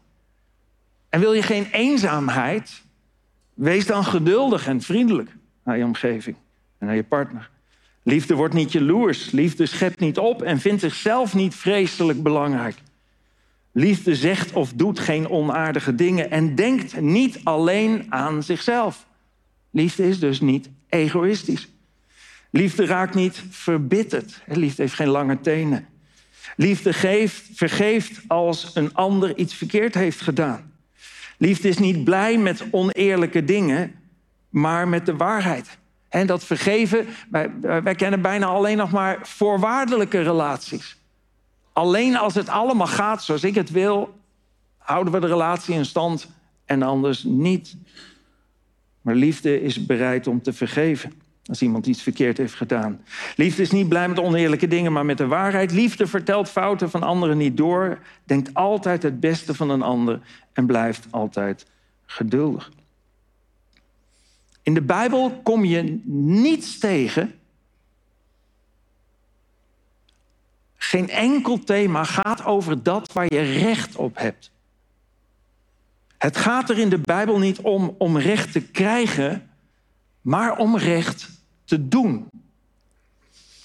en 1.09 1.21
wil 1.21 1.33
je 1.33 1.43
geen 1.43 1.67
eenzaamheid, 1.73 2.83
wees 3.55 3.87
dan 3.87 4.05
geduldig 4.05 4.67
en 4.67 4.81
vriendelijk 4.81 5.37
naar 5.65 5.79
je 5.79 5.85
omgeving 5.85 6.37
en 6.79 6.87
naar 6.87 6.97
je 6.97 7.05
partner. 7.05 7.51
Liefde 8.05 8.35
wordt 8.35 8.55
niet 8.55 8.73
jaloers. 8.73 9.31
Liefde 9.31 9.67
schept 9.67 10.01
niet 10.01 10.19
op 10.19 10.43
en 10.43 10.61
vindt 10.61 10.81
zichzelf 10.81 11.35
niet 11.35 11.55
vreselijk 11.55 12.23
belangrijk. 12.23 12.77
Liefde 13.73 14.15
zegt 14.15 14.53
of 14.53 14.73
doet 14.73 14.99
geen 14.99 15.29
onaardige 15.29 15.95
dingen 15.95 16.31
en 16.31 16.55
denkt 16.55 17.01
niet 17.01 17.41
alleen 17.45 18.07
aan 18.09 18.43
zichzelf. 18.43 19.07
Liefde 19.71 20.09
is 20.09 20.19
dus 20.19 20.41
niet 20.41 20.69
egoïstisch. 20.89 21.69
Liefde 22.51 22.87
raakt 22.87 23.15
niet 23.15 23.43
verbitterd. 23.51 24.43
Liefde 24.47 24.83
heeft 24.83 24.95
geen 24.95 25.09
lange 25.09 25.41
tenen. 25.41 25.87
Liefde 26.57 26.93
geeft, 26.93 27.49
vergeeft 27.55 28.21
als 28.27 28.71
een 28.75 28.95
ander 28.95 29.39
iets 29.39 29.55
verkeerd 29.55 29.95
heeft 29.95 30.21
gedaan. 30.21 30.73
Liefde 31.39 31.69
is 31.69 31.79
niet 31.79 32.05
blij 32.05 32.39
met 32.39 32.65
oneerlijke 32.71 33.45
dingen, 33.45 33.95
maar 34.49 34.89
met 34.89 35.07
de 35.07 35.17
waarheid. 35.17 35.79
En 36.15 36.27
dat 36.27 36.45
vergeven, 36.45 37.07
wij, 37.31 37.51
wij 37.61 37.95
kennen 37.95 38.23
bijna 38.23 38.47
alleen 38.47 38.77
nog 38.77 38.91
maar 38.91 39.19
voorwaardelijke 39.23 40.23
relaties. 40.23 40.97
Alleen 41.73 42.17
als 42.17 42.35
het 42.35 42.49
allemaal 42.49 42.87
gaat 42.87 43.23
zoals 43.23 43.45
ik 43.45 43.55
het 43.55 43.71
wil, 43.71 44.15
houden 44.79 45.13
we 45.13 45.21
de 45.21 45.27
relatie 45.27 45.75
in 45.75 45.85
stand 45.85 46.31
en 46.65 46.83
anders 46.83 47.23
niet. 47.23 47.77
Maar 49.01 49.15
liefde 49.15 49.63
is 49.63 49.87
bereid 49.87 50.27
om 50.27 50.43
te 50.43 50.53
vergeven 50.53 51.13
als 51.47 51.63
iemand 51.63 51.87
iets 51.87 52.03
verkeerd 52.03 52.39
heeft 52.39 52.55
gedaan. 52.55 53.01
Liefde 53.37 53.63
is 53.63 53.71
niet 53.71 53.89
blij 53.89 54.09
met 54.09 54.21
oneerlijke 54.21 54.69
dingen, 54.69 54.93
maar 54.93 55.05
met 55.05 55.19
de 55.19 55.27
waarheid. 55.27 55.73
Liefde 55.73 56.07
vertelt 56.07 56.49
fouten 56.49 56.91
van 56.91 57.03
anderen 57.03 57.37
niet 57.37 57.57
door, 57.57 57.99
denkt 58.25 58.55
altijd 58.55 59.03
het 59.03 59.21
beste 59.21 59.55
van 59.55 59.71
een 59.71 59.83
ander 59.83 60.21
en 60.53 60.67
blijft 60.67 61.07
altijd 61.11 61.67
geduldig. 62.07 62.71
In 64.65 64.75
de 64.75 64.83
Bijbel 64.83 65.41
kom 65.43 65.65
je 65.65 66.01
niets 66.05 66.79
tegen. 66.79 67.35
Geen 70.77 71.11
enkel 71.11 71.59
thema 71.59 72.05
gaat 72.05 72.45
over 72.45 72.83
dat 72.83 73.13
waar 73.13 73.33
je 73.35 73.41
recht 73.41 73.97
op 73.97 74.17
hebt. 74.17 74.51
Het 76.19 76.37
gaat 76.37 76.71
er 76.71 76.79
in 76.79 76.89
de 76.89 76.99
Bijbel 76.99 77.39
niet 77.39 77.61
om 77.61 77.95
om 77.99 78.19
recht 78.19 78.53
te 78.53 78.61
krijgen, 78.61 79.51
maar 80.21 80.57
om 80.59 80.77
recht 80.77 81.31
te 81.65 81.89
doen. 81.89 82.29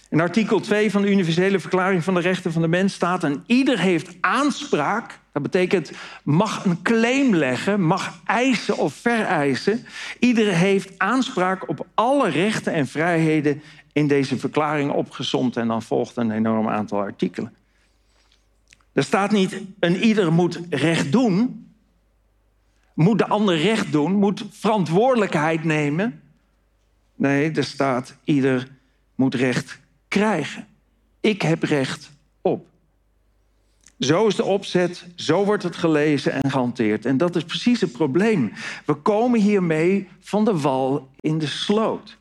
In 0.10 0.20
artikel 0.20 0.60
2 0.60 0.92
van 0.92 1.02
de 1.02 1.12
Universele 1.12 1.60
Verklaring 1.60 2.04
van 2.04 2.14
de 2.14 2.20
Rechten 2.20 2.52
van 2.52 2.62
de 2.62 2.68
Mens 2.68 2.94
staat: 2.94 3.24
en 3.24 3.44
ieder 3.46 3.80
heeft 3.80 4.16
aanspraak. 4.22 5.20
Dat 5.32 5.42
betekent 5.42 5.92
mag 6.24 6.66
een 6.66 6.82
claim 6.82 7.36
leggen, 7.36 7.82
mag 7.82 8.20
eisen 8.26 8.78
of 8.78 8.94
vereisen. 8.94 9.86
Ieder 10.20 10.54
heeft 10.54 11.00
aanspraak 11.00 11.70
op 11.70 11.86
alle 11.94 12.30
rechten 12.30 12.74
en 12.74 12.88
vrijheden 12.88 13.62
in 13.94 14.08
deze 14.08 14.38
verklaring 14.38 14.92
opgezomd. 14.92 15.58
En 15.58 15.68
dan 15.68 15.82
volgt 15.82 16.18
een 16.18 16.32
enorm 16.32 16.68
aantal 16.68 17.00
artikelen. 17.00 17.54
Er 18.94 19.04
staat 19.04 19.32
niet: 19.32 19.62
een 19.80 20.04
ieder 20.04 20.34
moet 20.34 20.60
recht 20.70 21.12
doen. 21.12 21.68
Moet 22.94 23.18
de 23.18 23.28
ander 23.28 23.58
recht 23.58 23.92
doen, 23.92 24.12
moet 24.12 24.46
verantwoordelijkheid 24.52 25.64
nemen. 25.64 26.22
Nee, 27.16 27.52
er 27.52 27.64
staat: 27.64 28.16
ieder 28.24 28.68
moet 29.16 29.36
recht 29.36 29.80
krijgen. 30.10 30.68
Ik 31.20 31.42
heb 31.42 31.64
recht 31.64 32.12
op. 32.42 32.68
Zo 34.00 34.28
is 34.28 34.36
de 34.36 34.44
opzet, 34.44 35.06
zo 35.16 35.46
wordt 35.46 35.64
het 35.64 35.76
gelezen 35.76 36.32
en 36.32 36.50
gehanteerd. 36.50 37.06
En 37.06 37.18
dat 37.18 37.36
is 37.36 37.44
precies 37.44 37.82
het 37.82 37.92
probleem. 37.92 38.52
We 38.86 38.94
komen 38.94 39.40
hiermee 39.40 40.08
van 40.20 40.46
de 40.46 40.60
wal 40.60 41.10
in 41.20 41.38
de 41.38 41.48
sloot. 41.48 42.18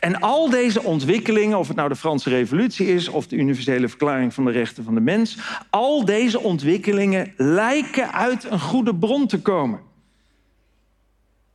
En 0.00 0.20
al 0.20 0.50
deze 0.50 0.82
ontwikkelingen, 0.82 1.58
of 1.58 1.68
het 1.68 1.76
nou 1.76 1.88
de 1.88 1.96
Franse 1.96 2.28
Revolutie 2.28 2.86
is 2.86 3.08
of 3.08 3.26
de 3.26 3.36
Universele 3.36 3.88
Verklaring 3.88 4.34
van 4.34 4.44
de 4.44 4.50
Rechten 4.50 4.84
van 4.84 4.94
de 4.94 5.00
Mens, 5.00 5.38
al 5.70 6.04
deze 6.04 6.40
ontwikkelingen 6.40 7.32
lijken 7.36 8.12
uit 8.12 8.44
een 8.44 8.60
goede 8.60 8.94
bron 8.94 9.26
te 9.26 9.40
komen. 9.40 9.80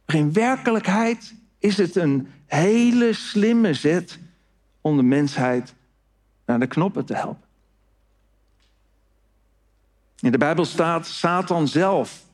Maar 0.06 0.16
in 0.16 0.34
werkelijkheid 0.34 1.34
is 1.60 1.78
het 1.78 1.96
een 1.96 2.28
hele 2.46 3.14
slimme 3.14 3.74
zet 3.74 4.20
om 4.84 4.98
de 4.98 5.04
mensheid 5.04 5.74
naar 6.46 6.60
de 6.60 6.68
knoppen 6.68 7.06
te 7.06 7.16
helpen. 7.16 7.48
In 10.20 10.32
de 10.32 10.38
Bijbel 10.38 10.66
staat, 10.66 11.08
Satan 11.08 11.68
zelf 11.68 12.26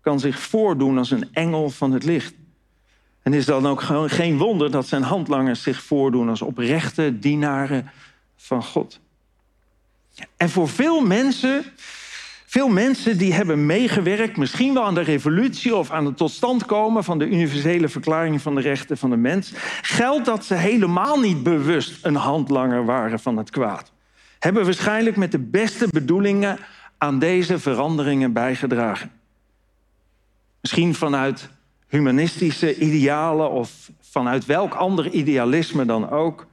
kan 0.00 0.20
zich 0.20 0.38
voordoen 0.38 0.98
als 0.98 1.10
een 1.10 1.28
engel 1.32 1.70
van 1.70 1.92
het 1.92 2.04
licht. 2.04 2.34
En 3.22 3.32
is 3.32 3.44
dan 3.44 3.66
ook 3.66 3.82
geen 4.06 4.38
wonder 4.38 4.70
dat 4.70 4.86
zijn 4.86 5.02
handlangers 5.02 5.62
zich 5.62 5.82
voordoen 5.82 6.28
als 6.28 6.42
oprechte 6.42 7.18
dienaren 7.18 7.90
van 8.36 8.62
God. 8.62 9.00
En 10.36 10.50
voor 10.50 10.68
veel 10.68 11.00
mensen 11.00 11.64
veel 12.50 12.68
mensen 12.68 13.18
die 13.18 13.32
hebben 13.32 13.66
meegewerkt, 13.66 14.36
misschien 14.36 14.74
wel 14.74 14.84
aan 14.84 14.94
de 14.94 15.00
revolutie 15.00 15.76
of 15.76 15.90
aan 15.90 16.06
het 16.06 16.16
tot 16.16 16.30
stand 16.30 16.64
komen 16.66 17.04
van 17.04 17.18
de 17.18 17.26
universele 17.26 17.88
verklaring 17.88 18.42
van 18.42 18.54
de 18.54 18.60
rechten 18.60 18.98
van 18.98 19.10
de 19.10 19.16
mens, 19.16 19.52
geldt 19.82 20.24
dat 20.24 20.44
ze 20.44 20.54
helemaal 20.54 21.20
niet 21.20 21.42
bewust 21.42 22.04
een 22.04 22.14
handlanger 22.14 22.84
waren 22.84 23.20
van 23.20 23.36
het 23.36 23.50
kwaad. 23.50 23.92
Hebben 24.38 24.64
waarschijnlijk 24.64 25.16
met 25.16 25.32
de 25.32 25.38
beste 25.38 25.88
bedoelingen 25.90 26.58
aan 26.98 27.18
deze 27.18 27.58
veranderingen 27.58 28.32
bijgedragen. 28.32 29.10
Misschien 30.60 30.94
vanuit 30.94 31.48
humanistische 31.88 32.78
idealen 32.78 33.50
of 33.50 33.90
vanuit 34.00 34.46
welk 34.46 34.74
ander 34.74 35.10
idealisme 35.10 35.84
dan 35.84 36.10
ook. 36.10 36.46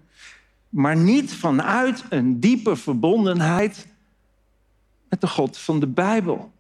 Maar 0.70 0.98
niet 0.98 1.34
vanuit 1.34 2.04
een 2.10 2.40
diepe 2.40 2.76
verbondenheid 2.76 3.88
met 5.10 5.22
de 5.22 5.28
God 5.28 5.58
van 5.58 5.80
de 5.80 5.88
Bijbel. 5.88 6.52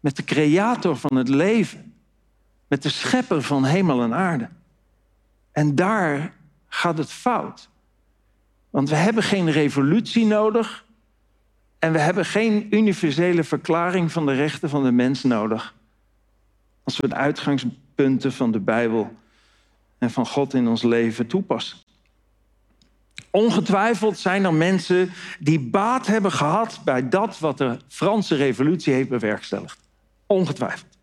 Met 0.00 0.16
de 0.16 0.24
creator 0.24 0.96
van 0.96 1.16
het 1.16 1.28
leven. 1.28 1.94
Met 2.68 2.82
de 2.82 2.88
schepper 2.88 3.42
van 3.42 3.64
hemel 3.64 4.02
en 4.02 4.14
aarde. 4.14 4.48
En 5.52 5.74
daar 5.74 6.34
gaat 6.68 6.98
het 6.98 7.10
fout. 7.10 7.68
Want 8.70 8.88
we 8.88 8.96
hebben 8.96 9.22
geen 9.22 9.50
revolutie 9.50 10.26
nodig. 10.26 10.84
En 11.78 11.92
we 11.92 11.98
hebben 11.98 12.24
geen 12.24 12.74
universele 12.76 13.44
verklaring 13.44 14.12
van 14.12 14.26
de 14.26 14.32
rechten 14.32 14.68
van 14.68 14.82
de 14.82 14.92
mens 14.92 15.22
nodig. 15.22 15.74
Als 16.82 16.96
we 16.96 17.08
de 17.08 17.14
uitgangspunten 17.14 18.32
van 18.32 18.50
de 18.50 18.60
Bijbel 18.60 19.16
en 19.98 20.10
van 20.10 20.26
God 20.26 20.54
in 20.54 20.68
ons 20.68 20.82
leven 20.82 21.26
toepassen. 21.26 21.78
Ongetwijfeld 23.32 24.18
zijn 24.18 24.44
er 24.44 24.54
mensen 24.54 25.12
die 25.38 25.60
baat 25.60 26.06
hebben 26.06 26.32
gehad 26.32 26.80
bij 26.84 27.08
dat 27.08 27.38
wat 27.38 27.58
de 27.58 27.76
Franse 27.88 28.34
revolutie 28.34 28.92
heeft 28.92 29.08
bewerkstelligd. 29.08 29.78
Ongetwijfeld. 30.26 30.98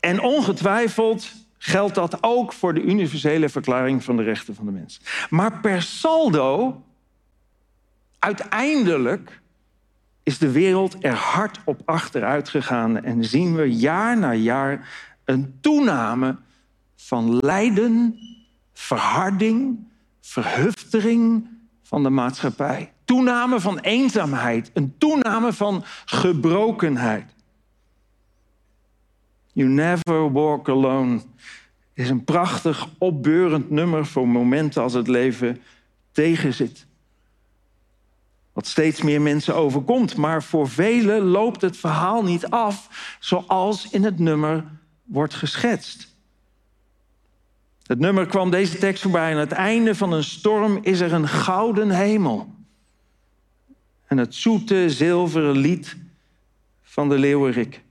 En 0.00 0.20
ongetwijfeld 0.20 1.32
geldt 1.58 1.94
dat 1.94 2.18
ook 2.20 2.52
voor 2.52 2.74
de 2.74 2.82
universele 2.82 3.48
verklaring 3.48 4.04
van 4.04 4.16
de 4.16 4.22
rechten 4.22 4.54
van 4.54 4.64
de 4.64 4.72
mens. 4.72 5.00
Maar 5.30 5.60
per 5.60 5.82
saldo, 5.82 6.82
uiteindelijk 8.18 9.40
is 10.22 10.38
de 10.38 10.50
wereld 10.50 10.96
er 11.04 11.14
hard 11.14 11.58
op 11.64 11.82
achteruit 11.84 12.48
gegaan 12.48 13.04
en 13.04 13.24
zien 13.24 13.54
we 13.54 13.76
jaar 13.76 14.18
na 14.18 14.34
jaar 14.34 14.88
een 15.24 15.58
toename 15.60 16.36
van 16.96 17.36
lijden, 17.36 18.18
verharding, 18.72 19.78
verhuftering 20.26 21.48
van 21.82 22.02
de 22.02 22.10
maatschappij. 22.10 22.92
Toename 23.04 23.60
van 23.60 23.78
eenzaamheid, 23.78 24.70
een 24.74 24.94
toename 24.98 25.52
van 25.52 25.84
gebrokenheid. 26.04 27.34
You 29.52 29.68
Never 29.68 30.32
Walk 30.32 30.68
Alone 30.68 31.20
is 31.92 32.10
een 32.10 32.24
prachtig, 32.24 32.88
opbeurend 32.98 33.70
nummer 33.70 34.06
voor 34.06 34.28
momenten 34.28 34.82
als 34.82 34.92
het 34.92 35.08
leven 35.08 35.62
tegenzit. 36.12 36.86
Wat 38.52 38.66
steeds 38.66 39.02
meer 39.02 39.20
mensen 39.20 39.54
overkomt, 39.54 40.16
maar 40.16 40.42
voor 40.42 40.68
velen 40.68 41.22
loopt 41.22 41.60
het 41.60 41.76
verhaal 41.76 42.22
niet 42.22 42.46
af 42.46 42.88
zoals 43.20 43.90
in 43.90 44.04
het 44.04 44.18
nummer 44.18 44.64
wordt 45.04 45.34
geschetst. 45.34 46.15
Het 47.86 47.98
nummer 47.98 48.26
kwam 48.26 48.50
deze 48.50 48.78
tekst 48.78 49.02
voorbij. 49.02 49.32
Aan 49.32 49.38
het 49.38 49.52
einde 49.52 49.94
van 49.94 50.12
een 50.12 50.24
storm 50.24 50.78
is 50.82 51.00
er 51.00 51.12
een 51.12 51.28
gouden 51.28 51.90
hemel. 51.90 52.54
En 54.06 54.18
het 54.18 54.34
zoete 54.34 54.90
zilveren 54.90 55.56
lied 55.56 55.96
van 56.82 57.08
de 57.08 57.18
leeuwerik. 57.18 57.82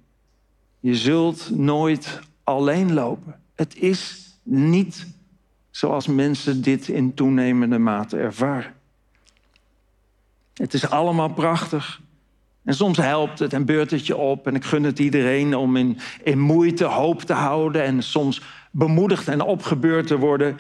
Je 0.80 0.96
zult 0.96 1.50
nooit 1.50 2.20
alleen 2.44 2.94
lopen. 2.94 3.40
Het 3.56 3.76
is 3.76 4.30
niet 4.44 5.08
zoals 5.72 6.08
mensen 6.08 6.62
dit 6.62 6.88
in 6.88 7.14
toenemende 7.14 7.78
mate 7.78 8.18
ervaren. 8.18 8.74
Het 10.54 10.74
is 10.74 10.90
allemaal 10.90 11.34
prachtig. 11.34 12.02
En 12.64 12.74
soms 12.74 12.98
helpt 12.98 13.40
het 13.40 13.54
en 13.54 13.66
beurt 13.66 13.92
het 13.92 14.08
je 14.08 14.18
op. 14.18 14.48
En 14.48 14.56
ik 14.56 14.64
gun 14.64 14.84
het 14.84 15.00
iedereen 15.00 15.56
om 15.56 15.76
in, 15.76 15.98
in 16.24 16.40
moeite 16.40 16.84
hoop 16.86 17.22
te 17.22 17.34
houden. 17.34 17.84
En 17.84 18.04
soms 18.04 18.42
bemoedigd 18.78 19.28
en 19.28 19.42
opgebeurd 19.42 20.08
te 20.08 20.18
worden. 20.18 20.60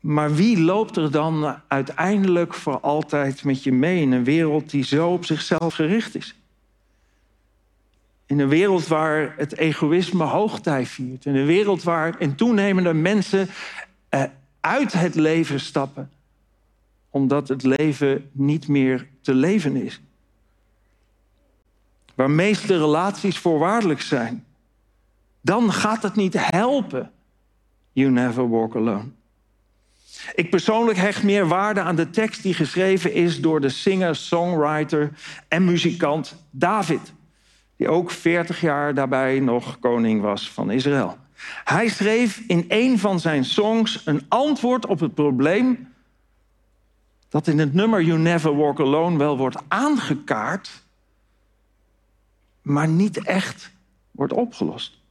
Maar 0.00 0.34
wie 0.34 0.60
loopt 0.60 0.96
er 0.96 1.10
dan 1.10 1.60
uiteindelijk 1.68 2.54
voor 2.54 2.80
altijd 2.80 3.44
met 3.44 3.62
je 3.62 3.72
mee 3.72 4.00
in 4.00 4.12
een 4.12 4.24
wereld 4.24 4.70
die 4.70 4.84
zo 4.84 5.12
op 5.12 5.24
zichzelf 5.24 5.74
gericht 5.74 6.14
is? 6.14 6.34
In 8.26 8.38
een 8.38 8.48
wereld 8.48 8.86
waar 8.86 9.34
het 9.36 9.56
egoïsme 9.56 10.24
hoogtij 10.24 10.86
viert. 10.86 11.24
In 11.24 11.36
een 11.36 11.46
wereld 11.46 11.82
waar 11.82 12.20
in 12.20 12.34
toenemende 12.34 12.94
mensen 12.94 13.48
eh, 14.08 14.22
uit 14.60 14.92
het 14.92 15.14
leven 15.14 15.60
stappen. 15.60 16.10
Omdat 17.10 17.48
het 17.48 17.62
leven 17.62 18.30
niet 18.32 18.68
meer 18.68 19.08
te 19.20 19.34
leven 19.34 19.76
is. 19.76 20.00
Waar 22.14 22.30
meeste 22.30 22.78
relaties 22.78 23.38
voorwaardelijk 23.38 24.00
zijn. 24.00 24.44
Dan 25.44 25.72
gaat 25.72 26.02
het 26.02 26.14
niet 26.14 26.34
helpen. 26.36 27.10
You 27.92 28.10
never 28.10 28.48
walk 28.48 28.76
alone. 28.76 29.10
Ik 30.34 30.50
persoonlijk 30.50 30.98
hecht 30.98 31.22
meer 31.22 31.48
waarde 31.48 31.80
aan 31.80 31.96
de 31.96 32.10
tekst 32.10 32.42
die 32.42 32.54
geschreven 32.54 33.12
is 33.12 33.40
door 33.40 33.60
de 33.60 33.68
singer, 33.68 34.16
songwriter 34.16 35.12
en 35.48 35.64
muzikant 35.64 36.36
David 36.50 37.12
die 37.76 37.88
ook 37.88 38.10
40 38.10 38.60
jaar 38.60 38.94
daarbij 38.94 39.40
nog 39.40 39.78
koning 39.78 40.20
was 40.20 40.50
van 40.50 40.70
Israël. 40.70 41.16
Hij 41.64 41.88
schreef 41.88 42.42
in 42.46 42.64
een 42.68 42.98
van 42.98 43.20
zijn 43.20 43.44
songs 43.44 44.02
een 44.04 44.22
antwoord 44.28 44.86
op 44.86 45.00
het 45.00 45.14
probleem 45.14 45.92
dat 47.28 47.46
in 47.46 47.58
het 47.58 47.74
nummer 47.74 48.02
You 48.02 48.18
Never 48.18 48.56
Walk 48.56 48.80
Alone 48.80 49.18
wel 49.18 49.36
wordt 49.36 49.62
aangekaart, 49.68 50.82
maar 52.62 52.88
niet 52.88 53.24
echt 53.24 53.70
wordt 54.10 54.32
opgelost. 54.32 55.02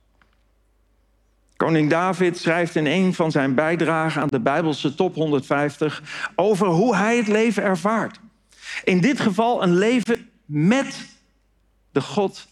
Koning 1.63 1.89
David 1.89 2.37
schrijft 2.37 2.75
in 2.75 2.85
een 2.85 3.13
van 3.13 3.31
zijn 3.31 3.55
bijdragen 3.55 4.21
aan 4.21 4.27
de 4.27 4.39
Bijbelse 4.39 4.95
top 4.95 5.15
150 5.15 6.31
over 6.35 6.67
hoe 6.67 6.95
hij 6.95 7.17
het 7.17 7.27
leven 7.27 7.63
ervaart. 7.63 8.19
In 8.83 9.01
dit 9.01 9.19
geval 9.19 9.63
een 9.63 9.75
leven 9.75 10.29
met 10.45 11.09
de 11.91 12.01
God 12.01 12.47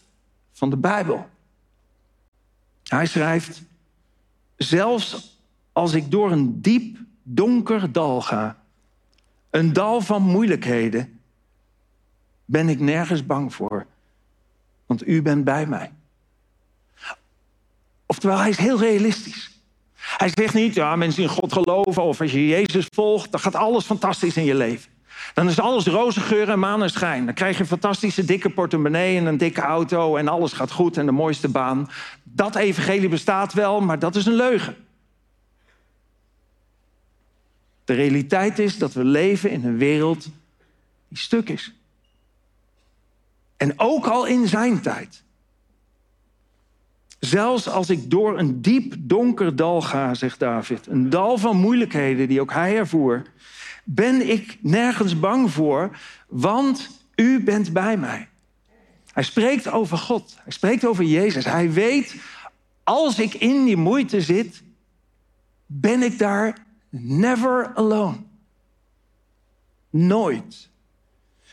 van 0.52 0.70
de 0.70 0.76
Bijbel. 0.76 1.28
Hij 2.82 3.06
schrijft, 3.06 3.62
zelfs 4.56 5.38
als 5.72 5.92
ik 5.92 6.10
door 6.10 6.32
een 6.32 6.60
diep 6.60 6.98
donker 7.22 7.92
dal 7.92 8.20
ga, 8.20 8.62
een 9.50 9.72
dal 9.72 10.00
van 10.00 10.22
moeilijkheden, 10.22 11.20
ben 12.44 12.68
ik 12.68 12.80
nergens 12.80 13.26
bang 13.26 13.54
voor, 13.54 13.86
want 14.86 15.06
u 15.06 15.22
bent 15.22 15.44
bij 15.44 15.66
mij. 15.66 15.92
Oftewel, 18.12 18.38
hij 18.38 18.48
is 18.48 18.56
heel 18.56 18.78
realistisch. 18.78 19.50
Hij 19.94 20.30
zegt 20.34 20.54
niet, 20.54 20.74
ja, 20.74 20.96
mensen 20.96 21.22
in 21.22 21.28
God 21.28 21.52
geloven 21.52 22.02
of 22.02 22.20
als 22.20 22.32
je 22.32 22.46
Jezus 22.46 22.86
volgt, 22.94 23.30
dan 23.30 23.40
gaat 23.40 23.54
alles 23.54 23.84
fantastisch 23.84 24.36
in 24.36 24.44
je 24.44 24.54
leven. 24.54 24.90
Dan 25.34 25.48
is 25.48 25.60
alles 25.60 25.86
roze 25.86 26.20
geur 26.20 26.48
en 26.48 26.58
maneschijn. 26.58 27.24
Dan 27.24 27.34
krijg 27.34 27.54
je 27.54 27.62
een 27.62 27.68
fantastische 27.68 28.24
dikke 28.24 28.50
portemonnee 28.50 29.16
en 29.16 29.26
een 29.26 29.36
dikke 29.36 29.60
auto 29.60 30.16
en 30.16 30.28
alles 30.28 30.52
gaat 30.52 30.70
goed 30.70 30.96
en 30.96 31.06
de 31.06 31.12
mooiste 31.12 31.48
baan. 31.48 31.90
Dat 32.22 32.56
evangelie 32.56 33.08
bestaat 33.08 33.52
wel, 33.52 33.80
maar 33.80 33.98
dat 33.98 34.16
is 34.16 34.26
een 34.26 34.32
leugen. 34.34 34.76
De 37.84 37.94
realiteit 37.94 38.58
is 38.58 38.78
dat 38.78 38.92
we 38.92 39.04
leven 39.04 39.50
in 39.50 39.64
een 39.64 39.78
wereld 39.78 40.28
die 41.08 41.18
stuk 41.18 41.48
is. 41.48 41.72
En 43.56 43.78
ook 43.78 44.06
al 44.06 44.26
in 44.26 44.48
zijn 44.48 44.80
tijd. 44.80 45.22
Zelfs 47.24 47.68
als 47.68 47.90
ik 47.90 48.10
door 48.10 48.38
een 48.38 48.62
diep 48.62 48.94
donker 48.98 49.56
dal 49.56 49.82
ga, 49.82 50.14
zegt 50.14 50.38
David, 50.38 50.86
een 50.86 51.10
dal 51.10 51.38
van 51.38 51.56
moeilijkheden 51.56 52.28
die 52.28 52.40
ook 52.40 52.52
hij 52.52 52.76
ervoer, 52.76 53.22
ben 53.84 54.28
ik 54.30 54.58
nergens 54.60 55.18
bang 55.18 55.50
voor, 55.50 55.96
want 56.28 56.90
u 57.14 57.42
bent 57.42 57.72
bij 57.72 57.96
mij. 57.96 58.28
Hij 59.12 59.22
spreekt 59.22 59.70
over 59.70 59.98
God, 59.98 60.36
hij 60.42 60.52
spreekt 60.52 60.84
over 60.84 61.04
Jezus. 61.04 61.44
Hij 61.44 61.72
weet, 61.72 62.16
als 62.84 63.18
ik 63.18 63.34
in 63.34 63.64
die 63.64 63.76
moeite 63.76 64.20
zit, 64.20 64.62
ben 65.66 66.02
ik 66.02 66.18
daar 66.18 66.56
never 66.90 67.70
alone. 67.74 68.16
Nooit. 69.90 70.70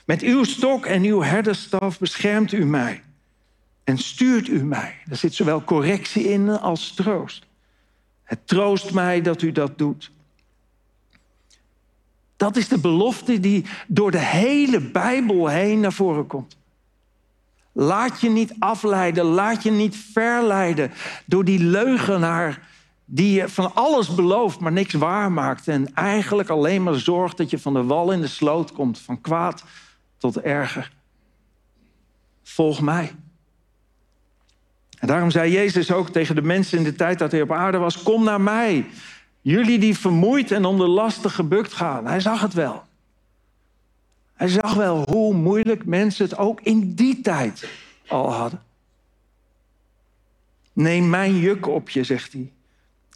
Met 0.06 0.22
uw 0.22 0.44
stok 0.44 0.86
en 0.86 1.04
uw 1.04 1.22
herderstaf 1.22 2.00
beschermt 2.00 2.52
u 2.52 2.66
mij 2.66 3.02
en 3.90 3.98
stuurt 3.98 4.48
u 4.48 4.64
mij. 4.64 4.96
Er 5.08 5.16
zit 5.16 5.34
zowel 5.34 5.64
correctie 5.64 6.24
in 6.24 6.50
als 6.50 6.94
troost. 6.94 7.46
Het 8.24 8.48
troost 8.48 8.94
mij 8.94 9.22
dat 9.22 9.42
u 9.42 9.52
dat 9.52 9.78
doet. 9.78 10.12
Dat 12.38 12.56
is 12.56 12.68
de 12.68 12.80
belofte 12.80 13.40
die 13.40 13.66
door 13.88 14.12
de 14.12 14.20
hele 14.20 14.80
Bijbel 14.80 15.48
heen 15.48 15.80
naar 15.80 15.94
voren 15.94 16.28
komt. 16.28 16.58
Laat 17.72 18.22
je 18.22 18.30
niet 18.30 18.56
afleiden, 18.60 19.26
laat 19.26 19.64
je 19.64 19.72
niet 19.72 19.96
verleiden 19.96 20.92
door 21.26 21.46
die 21.46 21.60
leugenaar 21.60 22.68
die 23.06 23.34
je 23.34 23.50
van 23.50 23.76
alles 23.76 24.16
belooft, 24.16 24.60
maar 24.60 24.72
niks 24.72 24.94
waarmaakt. 24.94 25.68
En 25.68 25.94
eigenlijk 25.94 26.50
alleen 26.50 26.84
maar 26.84 27.00
zorgt 27.00 27.38
dat 27.38 27.50
je 27.50 27.60
van 27.60 27.74
de 27.74 27.84
wal 27.84 28.12
in 28.12 28.22
de 28.22 28.28
sloot 28.28 28.72
komt, 28.72 29.00
van 29.00 29.22
kwaad 29.22 29.64
tot 30.18 30.40
erger. 30.40 30.92
Volg 32.44 32.82
mij. 32.82 33.12
En 35.00 35.08
daarom 35.08 35.32
zei 35.32 35.52
Jezus 35.52 35.92
ook 35.92 36.10
tegen 36.10 36.36
de 36.36 36.42
mensen 36.42 36.78
in 36.78 36.84
de 36.84 36.96
tijd 36.96 37.20
dat 37.20 37.32
hij 37.32 37.42
op 37.42 37.52
aarde 37.52 37.78
was: 37.78 38.04
Kom 38.04 38.24
naar 38.24 38.42
mij. 38.42 38.86
Jullie 39.42 39.80
die 39.80 39.98
vermoeid 39.98 40.52
en 40.52 40.66
onder 40.66 40.88
lasten 40.88 41.32
gebukt 41.32 41.74
gaan. 41.74 42.06
Hij 42.08 42.20
zag 42.20 42.42
het 42.42 42.54
wel. 42.54 42.84
Hij 44.34 44.48
zag 44.48 44.74
wel 44.74 45.06
hoe 45.10 45.34
moeilijk 45.34 45.86
mensen 45.86 46.26
het 46.26 46.38
ook 46.38 46.62
in 46.62 46.94
die 46.94 47.22
tijd 47.22 47.70
al 48.08 48.34
hadden. 48.34 48.64
Neem 50.74 51.10
mijn 51.10 51.38
juk 51.38 51.68
op 51.68 51.90
je, 51.90 52.04
zegt 52.04 52.34
hij, 52.34 52.52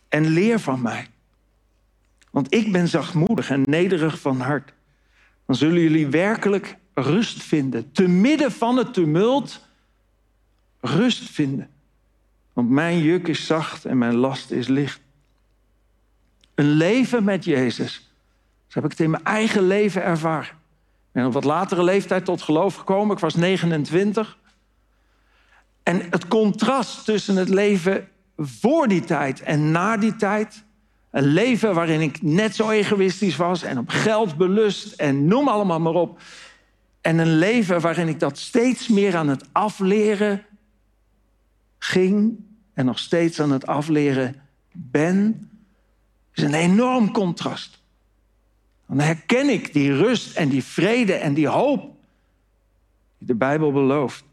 en 0.09 0.27
leer 0.27 0.59
van 0.59 0.81
mij. 0.81 1.07
Want 2.31 2.53
ik 2.53 2.71
ben 2.71 2.88
zachtmoedig 2.88 3.49
en 3.49 3.61
nederig 3.65 4.19
van 4.19 4.39
hart. 4.39 4.73
Dan 5.45 5.55
zullen 5.55 5.81
jullie 5.81 6.07
werkelijk 6.07 6.77
rust 6.93 7.43
vinden. 7.43 7.91
Te 7.91 8.07
midden 8.07 8.51
van 8.51 8.77
het 8.77 8.93
tumult 8.93 9.67
rust 10.79 11.29
vinden. 11.29 11.69
Want 12.54 12.70
mijn 12.70 12.99
juk 12.99 13.28
is 13.28 13.45
zacht 13.45 13.86
en 13.86 13.97
mijn 13.97 14.16
last 14.16 14.51
is 14.51 14.68
licht. 14.68 15.01
Een 16.56 16.70
leven 16.70 17.24
met 17.24 17.45
Jezus. 17.45 18.12
Zo 18.68 18.80
heb 18.80 18.84
ik 18.84 18.91
het 18.91 18.99
in 18.99 19.10
mijn 19.10 19.24
eigen 19.24 19.68
leven 19.68 20.04
ervaren. 20.04 20.51
Ik 20.54 21.12
ben 21.12 21.26
op 21.26 21.34
wat 21.34 21.43
latere 21.43 21.84
leeftijd 21.84 22.26
tot 22.26 22.41
geloof 22.41 22.76
gekomen. 22.76 23.16
Ik 23.16 23.22
was 23.22 23.36
29. 23.36 24.38
En 25.84 26.01
het 26.10 26.28
contrast 26.28 27.06
tussen 27.06 27.36
het 27.36 27.49
leven 27.49 28.08
voor 28.38 28.88
die 28.88 29.04
tijd 29.04 29.41
en 29.41 29.72
na 29.72 29.97
die 29.97 30.16
tijd. 30.16 30.64
Een 31.12 31.26
leven 31.26 31.74
waarin 31.74 32.01
ik 32.01 32.22
net 32.22 32.56
zo 32.56 32.70
egoïstisch 32.70 33.36
was 33.36 33.64
en 33.64 33.78
op 33.78 33.89
geld 33.89 34.38
belust 34.38 34.93
en 34.93 35.26
noem 35.26 35.47
allemaal 35.47 35.80
maar 35.80 35.93
op. 35.93 36.22
En 37.01 37.18
een 37.18 37.38
leven 37.38 37.82
waarin 37.82 38.08
ik 38.08 38.20
dat 38.20 38.38
steeds 38.38 38.88
meer 38.88 39.16
aan 39.16 39.28
het 39.28 39.45
afleren 39.51 40.45
ging 41.84 42.39
en 42.73 42.86
nog 42.86 42.99
steeds 42.99 43.39
aan 43.39 43.51
het 43.51 43.67
afleren 43.67 44.41
ben, 44.71 45.49
is 46.34 46.43
een 46.43 46.53
enorm 46.53 47.11
contrast. 47.11 47.81
Dan 48.88 48.99
herken 48.99 49.49
ik 49.49 49.73
die 49.73 49.95
rust 49.95 50.36
en 50.36 50.49
die 50.49 50.63
vrede 50.63 51.13
en 51.13 51.34
die 51.34 51.47
hoop 51.47 51.81
die 53.17 53.27
de 53.27 53.36
Bijbel 53.36 53.71
belooft. 53.71 54.23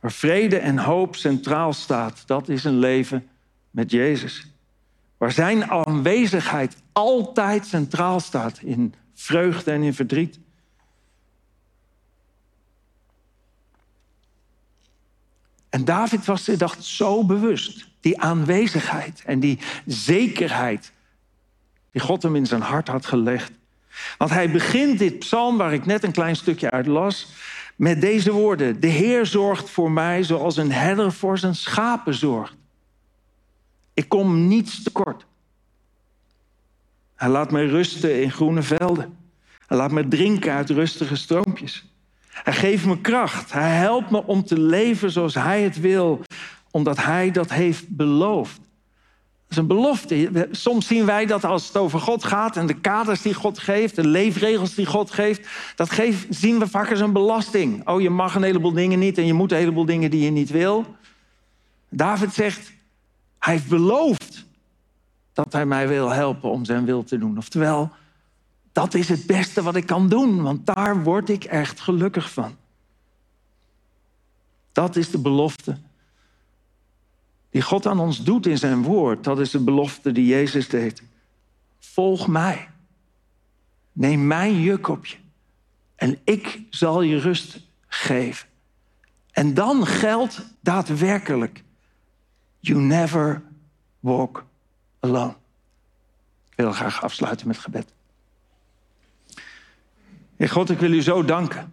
Waar 0.00 0.12
vrede 0.12 0.58
en 0.58 0.78
hoop 0.78 1.16
centraal 1.16 1.72
staat, 1.72 2.26
dat 2.26 2.48
is 2.48 2.64
een 2.64 2.78
leven 2.78 3.28
met 3.70 3.90
Jezus. 3.90 4.46
Waar 5.16 5.32
zijn 5.32 5.70
aanwezigheid 5.70 6.76
altijd 6.92 7.66
centraal 7.66 8.20
staat 8.20 8.58
in 8.58 8.94
vreugde 9.14 9.70
en 9.70 9.82
in 9.82 9.94
verdriet. 9.94 10.38
En 15.72 15.84
David 15.84 16.24
was 16.24 16.44
zich 16.44 16.56
dacht 16.56 16.84
zo 16.84 17.24
bewust. 17.24 17.86
Die 18.00 18.20
aanwezigheid 18.20 19.22
en 19.26 19.40
die 19.40 19.58
zekerheid 19.86 20.92
die 21.90 22.00
God 22.00 22.22
hem 22.22 22.36
in 22.36 22.46
zijn 22.46 22.60
hart 22.60 22.88
had 22.88 23.06
gelegd. 23.06 23.52
Want 24.18 24.30
hij 24.30 24.50
begint 24.50 24.98
dit 24.98 25.18
psalm, 25.18 25.56
waar 25.56 25.72
ik 25.72 25.86
net 25.86 26.04
een 26.04 26.12
klein 26.12 26.36
stukje 26.36 26.70
uit 26.70 26.86
las, 26.86 27.28
met 27.76 28.00
deze 28.00 28.32
woorden. 28.32 28.80
De 28.80 28.86
Heer 28.86 29.26
zorgt 29.26 29.70
voor 29.70 29.90
mij 29.90 30.22
zoals 30.22 30.56
een 30.56 30.72
herder 30.72 31.12
voor 31.12 31.38
zijn 31.38 31.54
schapen 31.54 32.14
zorgt. 32.14 32.54
Ik 33.94 34.08
kom 34.08 34.46
niets 34.46 34.82
tekort. 34.82 35.26
Hij 37.14 37.28
laat 37.28 37.50
mij 37.50 37.66
rusten 37.66 38.22
in 38.22 38.32
groene 38.32 38.62
velden. 38.62 39.16
Hij 39.66 39.76
laat 39.76 39.90
me 39.90 40.08
drinken 40.08 40.52
uit 40.52 40.70
rustige 40.70 41.16
stroompjes. 41.16 41.84
Hij 42.32 42.52
geeft 42.52 42.84
me 42.84 43.00
kracht. 43.00 43.52
Hij 43.52 43.76
helpt 43.76 44.10
me 44.10 44.26
om 44.26 44.44
te 44.44 44.60
leven 44.60 45.10
zoals 45.10 45.34
Hij 45.34 45.62
het 45.62 45.80
wil, 45.80 46.20
omdat 46.70 46.96
Hij 46.96 47.30
dat 47.30 47.50
heeft 47.50 47.88
beloofd. 47.88 48.56
Dat 48.56 49.50
is 49.50 49.56
een 49.56 49.66
belofte. 49.66 50.48
Soms 50.50 50.86
zien 50.86 51.06
wij 51.06 51.26
dat 51.26 51.44
als 51.44 51.66
het 51.66 51.76
over 51.76 52.00
God 52.00 52.24
gaat 52.24 52.56
en 52.56 52.66
de 52.66 52.80
kaders 52.80 53.22
die 53.22 53.34
God 53.34 53.58
geeft, 53.58 53.96
de 53.96 54.06
leefregels 54.06 54.74
die 54.74 54.86
God 54.86 55.10
geeft, 55.10 55.48
dat 55.76 55.90
geeft, 55.90 56.26
zien 56.30 56.58
we 56.58 56.68
vaak 56.68 56.90
als 56.90 57.00
een 57.00 57.12
belasting. 57.12 57.88
Oh, 57.88 58.00
je 58.00 58.10
mag 58.10 58.34
een 58.34 58.42
heleboel 58.42 58.72
dingen 58.72 58.98
niet 58.98 59.18
en 59.18 59.26
je 59.26 59.32
moet 59.32 59.52
een 59.52 59.58
heleboel 59.58 59.84
dingen 59.84 60.10
die 60.10 60.24
je 60.24 60.30
niet 60.30 60.50
wil. 60.50 60.96
David 61.88 62.34
zegt, 62.34 62.72
hij 63.38 63.52
heeft 63.52 63.68
beloofd 63.68 64.44
dat 65.32 65.52
hij 65.52 65.66
mij 65.66 65.88
wil 65.88 66.10
helpen 66.10 66.50
om 66.50 66.64
zijn 66.64 66.84
wil 66.84 67.04
te 67.04 67.18
doen. 67.18 67.38
Oftewel, 67.38 67.90
dat 68.72 68.94
is 68.94 69.08
het 69.08 69.26
beste 69.26 69.62
wat 69.62 69.76
ik 69.76 69.86
kan 69.86 70.08
doen, 70.08 70.42
want 70.42 70.66
daar 70.66 71.02
word 71.02 71.28
ik 71.28 71.44
echt 71.44 71.80
gelukkig 71.80 72.32
van. 72.32 72.56
Dat 74.72 74.96
is 74.96 75.10
de 75.10 75.18
belofte 75.18 75.76
die 77.52 77.62
God 77.62 77.86
aan 77.86 78.00
ons 78.00 78.24
doet 78.24 78.46
in 78.46 78.58
zijn 78.58 78.82
woord. 78.82 79.24
Dat 79.24 79.40
is 79.40 79.50
de 79.50 79.58
belofte 79.58 80.12
die 80.12 80.26
Jezus 80.26 80.68
deed. 80.68 81.02
Volg 81.78 82.26
mij. 82.26 82.68
Neem 83.92 84.26
mijn 84.26 84.60
juk 84.60 84.88
op 84.88 85.06
je. 85.06 85.16
En 85.94 86.18
ik 86.24 86.62
zal 86.70 87.02
je 87.02 87.18
rust 87.18 87.60
geven. 87.86 88.48
En 89.30 89.54
dan 89.54 89.86
geldt 89.86 90.42
daadwerkelijk: 90.60 91.62
you 92.60 92.80
never 92.80 93.42
walk 94.00 94.44
alone. 95.00 95.34
Ik 96.50 96.56
wil 96.56 96.72
graag 96.72 97.02
afsluiten 97.02 97.46
met 97.46 97.58
gebed. 97.58 97.92
Heer 100.42 100.50
God, 100.50 100.70
ik 100.70 100.78
wil 100.78 100.92
u 100.92 101.02
zo 101.02 101.24
danken 101.24 101.72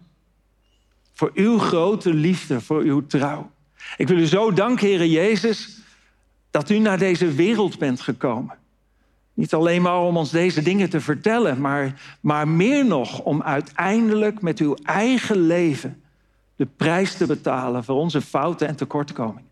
voor 1.12 1.30
uw 1.34 1.58
grote 1.58 2.14
liefde, 2.14 2.60
voor 2.60 2.82
uw 2.82 3.06
trouw. 3.06 3.50
Ik 3.96 4.08
wil 4.08 4.18
u 4.18 4.26
zo 4.26 4.52
danken, 4.52 4.86
Heer 4.86 5.06
Jezus, 5.06 5.78
dat 6.50 6.70
u 6.70 6.78
naar 6.78 6.98
deze 6.98 7.32
wereld 7.32 7.78
bent 7.78 8.00
gekomen. 8.00 8.56
Niet 9.34 9.54
alleen 9.54 9.82
maar 9.82 10.00
om 10.00 10.16
ons 10.16 10.30
deze 10.30 10.62
dingen 10.62 10.90
te 10.90 11.00
vertellen, 11.00 11.60
maar, 11.60 12.00
maar 12.20 12.48
meer 12.48 12.86
nog 12.86 13.20
om 13.20 13.42
uiteindelijk 13.42 14.42
met 14.42 14.58
uw 14.58 14.74
eigen 14.82 15.40
leven 15.46 16.02
de 16.56 16.66
prijs 16.76 17.14
te 17.14 17.26
betalen 17.26 17.84
voor 17.84 17.96
onze 17.96 18.20
fouten 18.20 18.68
en 18.68 18.76
tekortkomingen. 18.76 19.50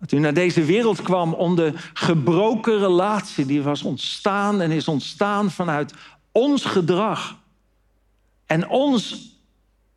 Dat 0.00 0.12
u 0.12 0.18
naar 0.18 0.34
deze 0.34 0.64
wereld 0.64 1.02
kwam 1.02 1.34
om 1.34 1.56
de 1.56 1.72
gebroken 1.92 2.78
relatie 2.78 3.46
die 3.46 3.62
was 3.62 3.82
ontstaan 3.82 4.60
en 4.60 4.70
is 4.70 4.88
ontstaan 4.88 5.50
vanuit 5.50 5.94
ons 6.32 6.64
gedrag 6.64 7.42
en 8.54 8.68
ons, 8.68 9.32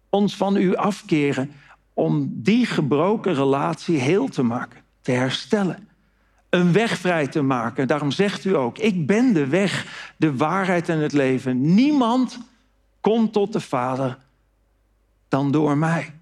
ons 0.10 0.36
van 0.36 0.56
u 0.56 0.76
afkeren, 0.76 1.52
om 1.94 2.30
die 2.34 2.66
gebroken 2.66 3.34
relatie 3.34 3.98
heel 3.98 4.28
te 4.28 4.44
maken, 4.44 4.82
te 5.02 5.12
herstellen. 5.12 5.88
Een 6.50 6.74
weg 6.74 6.98
vrij 6.98 7.28
te 7.28 7.42
maken. 7.42 7.88
Daarom 7.88 8.12
zegt 8.12 8.46
u 8.46 8.56
ook, 8.56 8.78
ik 8.78 9.08
ben 9.08 9.34
de 9.34 9.48
weg, 9.48 9.86
de 10.18 10.36
waarheid 10.36 10.90
en 10.90 11.00
het 11.00 11.14
leven. 11.14 11.74
Niemand 11.74 12.40
komt 13.02 13.34
tot 13.34 13.54
de 13.54 13.60
Vader 13.60 14.18
dan 15.28 15.52
door 15.52 15.78
mij. 15.78 16.14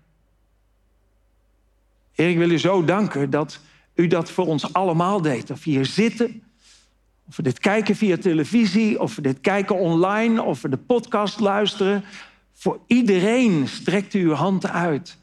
Heer, 2.12 2.30
ik 2.30 2.38
wil 2.38 2.50
u 2.50 2.60
zo 2.60 2.84
danken 2.84 3.30
dat 3.30 3.60
u 3.94 4.08
dat 4.08 4.32
voor 4.32 4.46
ons 4.46 4.74
allemaal 4.74 5.22
deed. 5.22 5.52
Of 5.52 5.64
we 5.64 5.70
hier 5.70 5.86
zitten, 5.86 6.44
of 7.28 7.36
we 7.36 7.44
dit 7.44 7.60
kijken 7.60 7.96
via 7.96 8.18
televisie, 8.18 9.00
of 9.00 9.16
we 9.16 9.22
dit 9.22 9.42
kijken 9.42 9.80
online, 9.80 10.44
of 10.44 10.62
we 10.62 10.70
de 10.70 10.78
podcast 10.78 11.40
luisteren. 11.40 12.04
Voor 12.54 12.80
iedereen 12.88 13.68
strekt 13.68 14.14
u 14.14 14.24
uw 14.24 14.34
hand 14.34 14.68
uit 14.68 15.18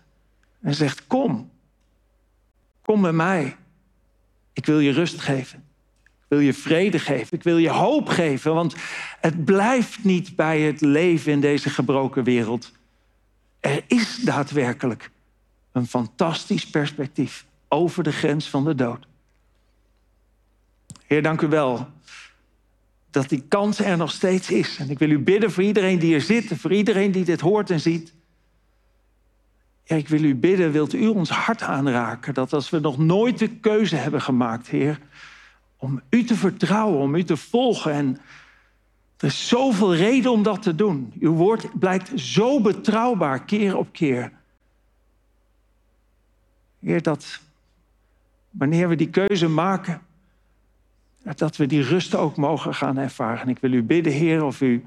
en 0.61 0.74
zegt: 0.74 1.07
Kom, 1.07 1.50
kom 2.82 3.00
bij 3.00 3.12
mij. 3.12 3.57
Ik 4.53 4.66
wil 4.66 4.78
je 4.78 4.92
rust 4.92 5.20
geven. 5.20 5.64
Ik 6.05 6.28
wil 6.28 6.38
je 6.38 6.55
vrede 6.55 6.98
geven. 6.98 7.36
Ik 7.36 7.42
wil 7.42 7.59
je 7.59 7.70
hoop 7.70 8.09
geven. 8.09 8.55
Want 8.55 8.74
het 9.20 9.44
blijft 9.44 10.05
niet 10.05 10.36
bij 10.36 10.61
het 10.61 10.80
leven 10.80 11.32
in 11.32 11.40
deze 11.40 11.70
gebroken 11.70 12.24
wereld. 12.24 12.72
Er 13.61 13.84
is 13.86 14.16
daadwerkelijk 14.16 15.11
een 15.72 15.86
fantastisch 15.86 16.70
perspectief 16.70 17.46
over 17.68 18.03
de 18.03 18.12
grens 18.12 18.48
van 18.48 18.64
de 18.64 18.74
dood. 18.74 19.07
Heer, 21.12 21.22
dank 21.22 21.40
u 21.40 21.48
wel 21.48 21.88
dat 23.10 23.28
die 23.28 23.42
kans 23.48 23.78
er 23.78 23.96
nog 23.96 24.10
steeds 24.10 24.50
is. 24.50 24.78
En 24.78 24.90
ik 24.90 24.98
wil 24.98 25.10
u 25.10 25.18
bidden 25.18 25.50
voor 25.50 25.62
iedereen 25.62 25.98
die 25.98 26.08
hier 26.08 26.20
zit, 26.20 26.52
voor 26.56 26.72
iedereen 26.72 27.12
die 27.12 27.24
dit 27.24 27.40
hoort 27.40 27.70
en 27.70 27.80
ziet. 27.80 28.12
Ja, 29.84 29.96
ik 29.96 30.08
wil 30.08 30.22
u 30.22 30.34
bidden, 30.34 30.72
wilt 30.72 30.92
u 30.92 31.06
ons 31.06 31.30
hart 31.30 31.62
aanraken, 31.62 32.34
dat 32.34 32.52
als 32.52 32.70
we 32.70 32.78
nog 32.78 32.98
nooit 32.98 33.38
de 33.38 33.48
keuze 33.48 33.96
hebben 33.96 34.22
gemaakt, 34.22 34.68
Heer, 34.68 34.98
om 35.76 36.00
u 36.10 36.24
te 36.24 36.34
vertrouwen, 36.34 37.00
om 37.00 37.14
u 37.14 37.24
te 37.24 37.36
volgen. 37.36 37.92
En 37.92 38.20
er 39.16 39.26
is 39.26 39.48
zoveel 39.48 39.94
reden 39.94 40.32
om 40.32 40.42
dat 40.42 40.62
te 40.62 40.74
doen. 40.74 41.12
Uw 41.20 41.32
woord 41.32 41.78
blijkt 41.78 42.20
zo 42.20 42.60
betrouwbaar 42.60 43.44
keer 43.44 43.76
op 43.76 43.92
keer. 43.92 44.32
Heer, 46.78 47.02
dat 47.02 47.40
wanneer 48.50 48.88
we 48.88 48.96
die 48.96 49.10
keuze 49.10 49.48
maken, 49.48 50.02
dat 51.22 51.56
we 51.56 51.66
die 51.66 51.82
rust 51.82 52.14
ook 52.14 52.36
mogen 52.36 52.74
gaan 52.74 52.96
ervaren. 52.96 53.40
En 53.40 53.48
ik 53.48 53.58
wil 53.58 53.72
u 53.72 53.82
bidden, 53.82 54.12
Heer, 54.12 54.44
of 54.44 54.60
u 54.60 54.84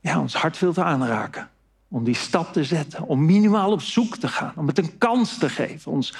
ja, 0.00 0.20
ons 0.20 0.34
hart 0.34 0.58
wilt 0.58 0.78
aanraken. 0.78 1.50
om 1.88 2.04
die 2.04 2.14
stap 2.14 2.52
te 2.52 2.64
zetten, 2.64 3.02
om 3.02 3.24
minimaal 3.24 3.72
op 3.72 3.82
zoek 3.82 4.16
te 4.16 4.28
gaan, 4.28 4.52
om 4.56 4.66
het 4.66 4.78
een 4.78 4.98
kans 4.98 5.38
te 5.38 5.48
geven, 5.48 5.92
ons, 5.92 6.14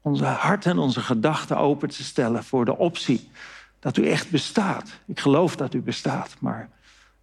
onze 0.00 0.24
hart 0.24 0.66
en 0.66 0.78
onze 0.78 1.00
gedachten 1.00 1.58
open 1.58 1.88
te 1.88 2.04
stellen 2.04 2.44
voor 2.44 2.64
de 2.64 2.76
optie 2.76 3.30
dat 3.78 3.96
u 3.96 4.06
echt 4.06 4.30
bestaat. 4.30 4.90
Ik 5.06 5.20
geloof 5.20 5.56
dat 5.56 5.74
u 5.74 5.80
bestaat, 5.80 6.36
maar 6.38 6.68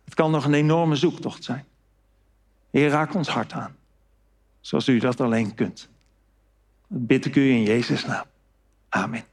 het 0.06 0.14
kan 0.14 0.32
nog 0.32 0.46
een 0.46 0.54
enorme 0.54 0.96
zoektocht 0.96 1.44
zijn. 1.44 1.66
Heer, 2.72 2.90
raak 2.90 3.14
ons 3.14 3.28
hart 3.28 3.54
aan, 3.54 3.76
zoals 4.62 4.88
u 4.88 5.00
dat 5.00 5.22
alleen 5.22 5.54
kunt. 5.54 5.90
Dat 6.88 7.08
bid 7.08 7.26
ik 7.26 7.36
u 7.36 7.50
in 7.50 7.64
Jezus' 7.64 8.06
naam. 8.06 8.26
Amen. 8.90 9.29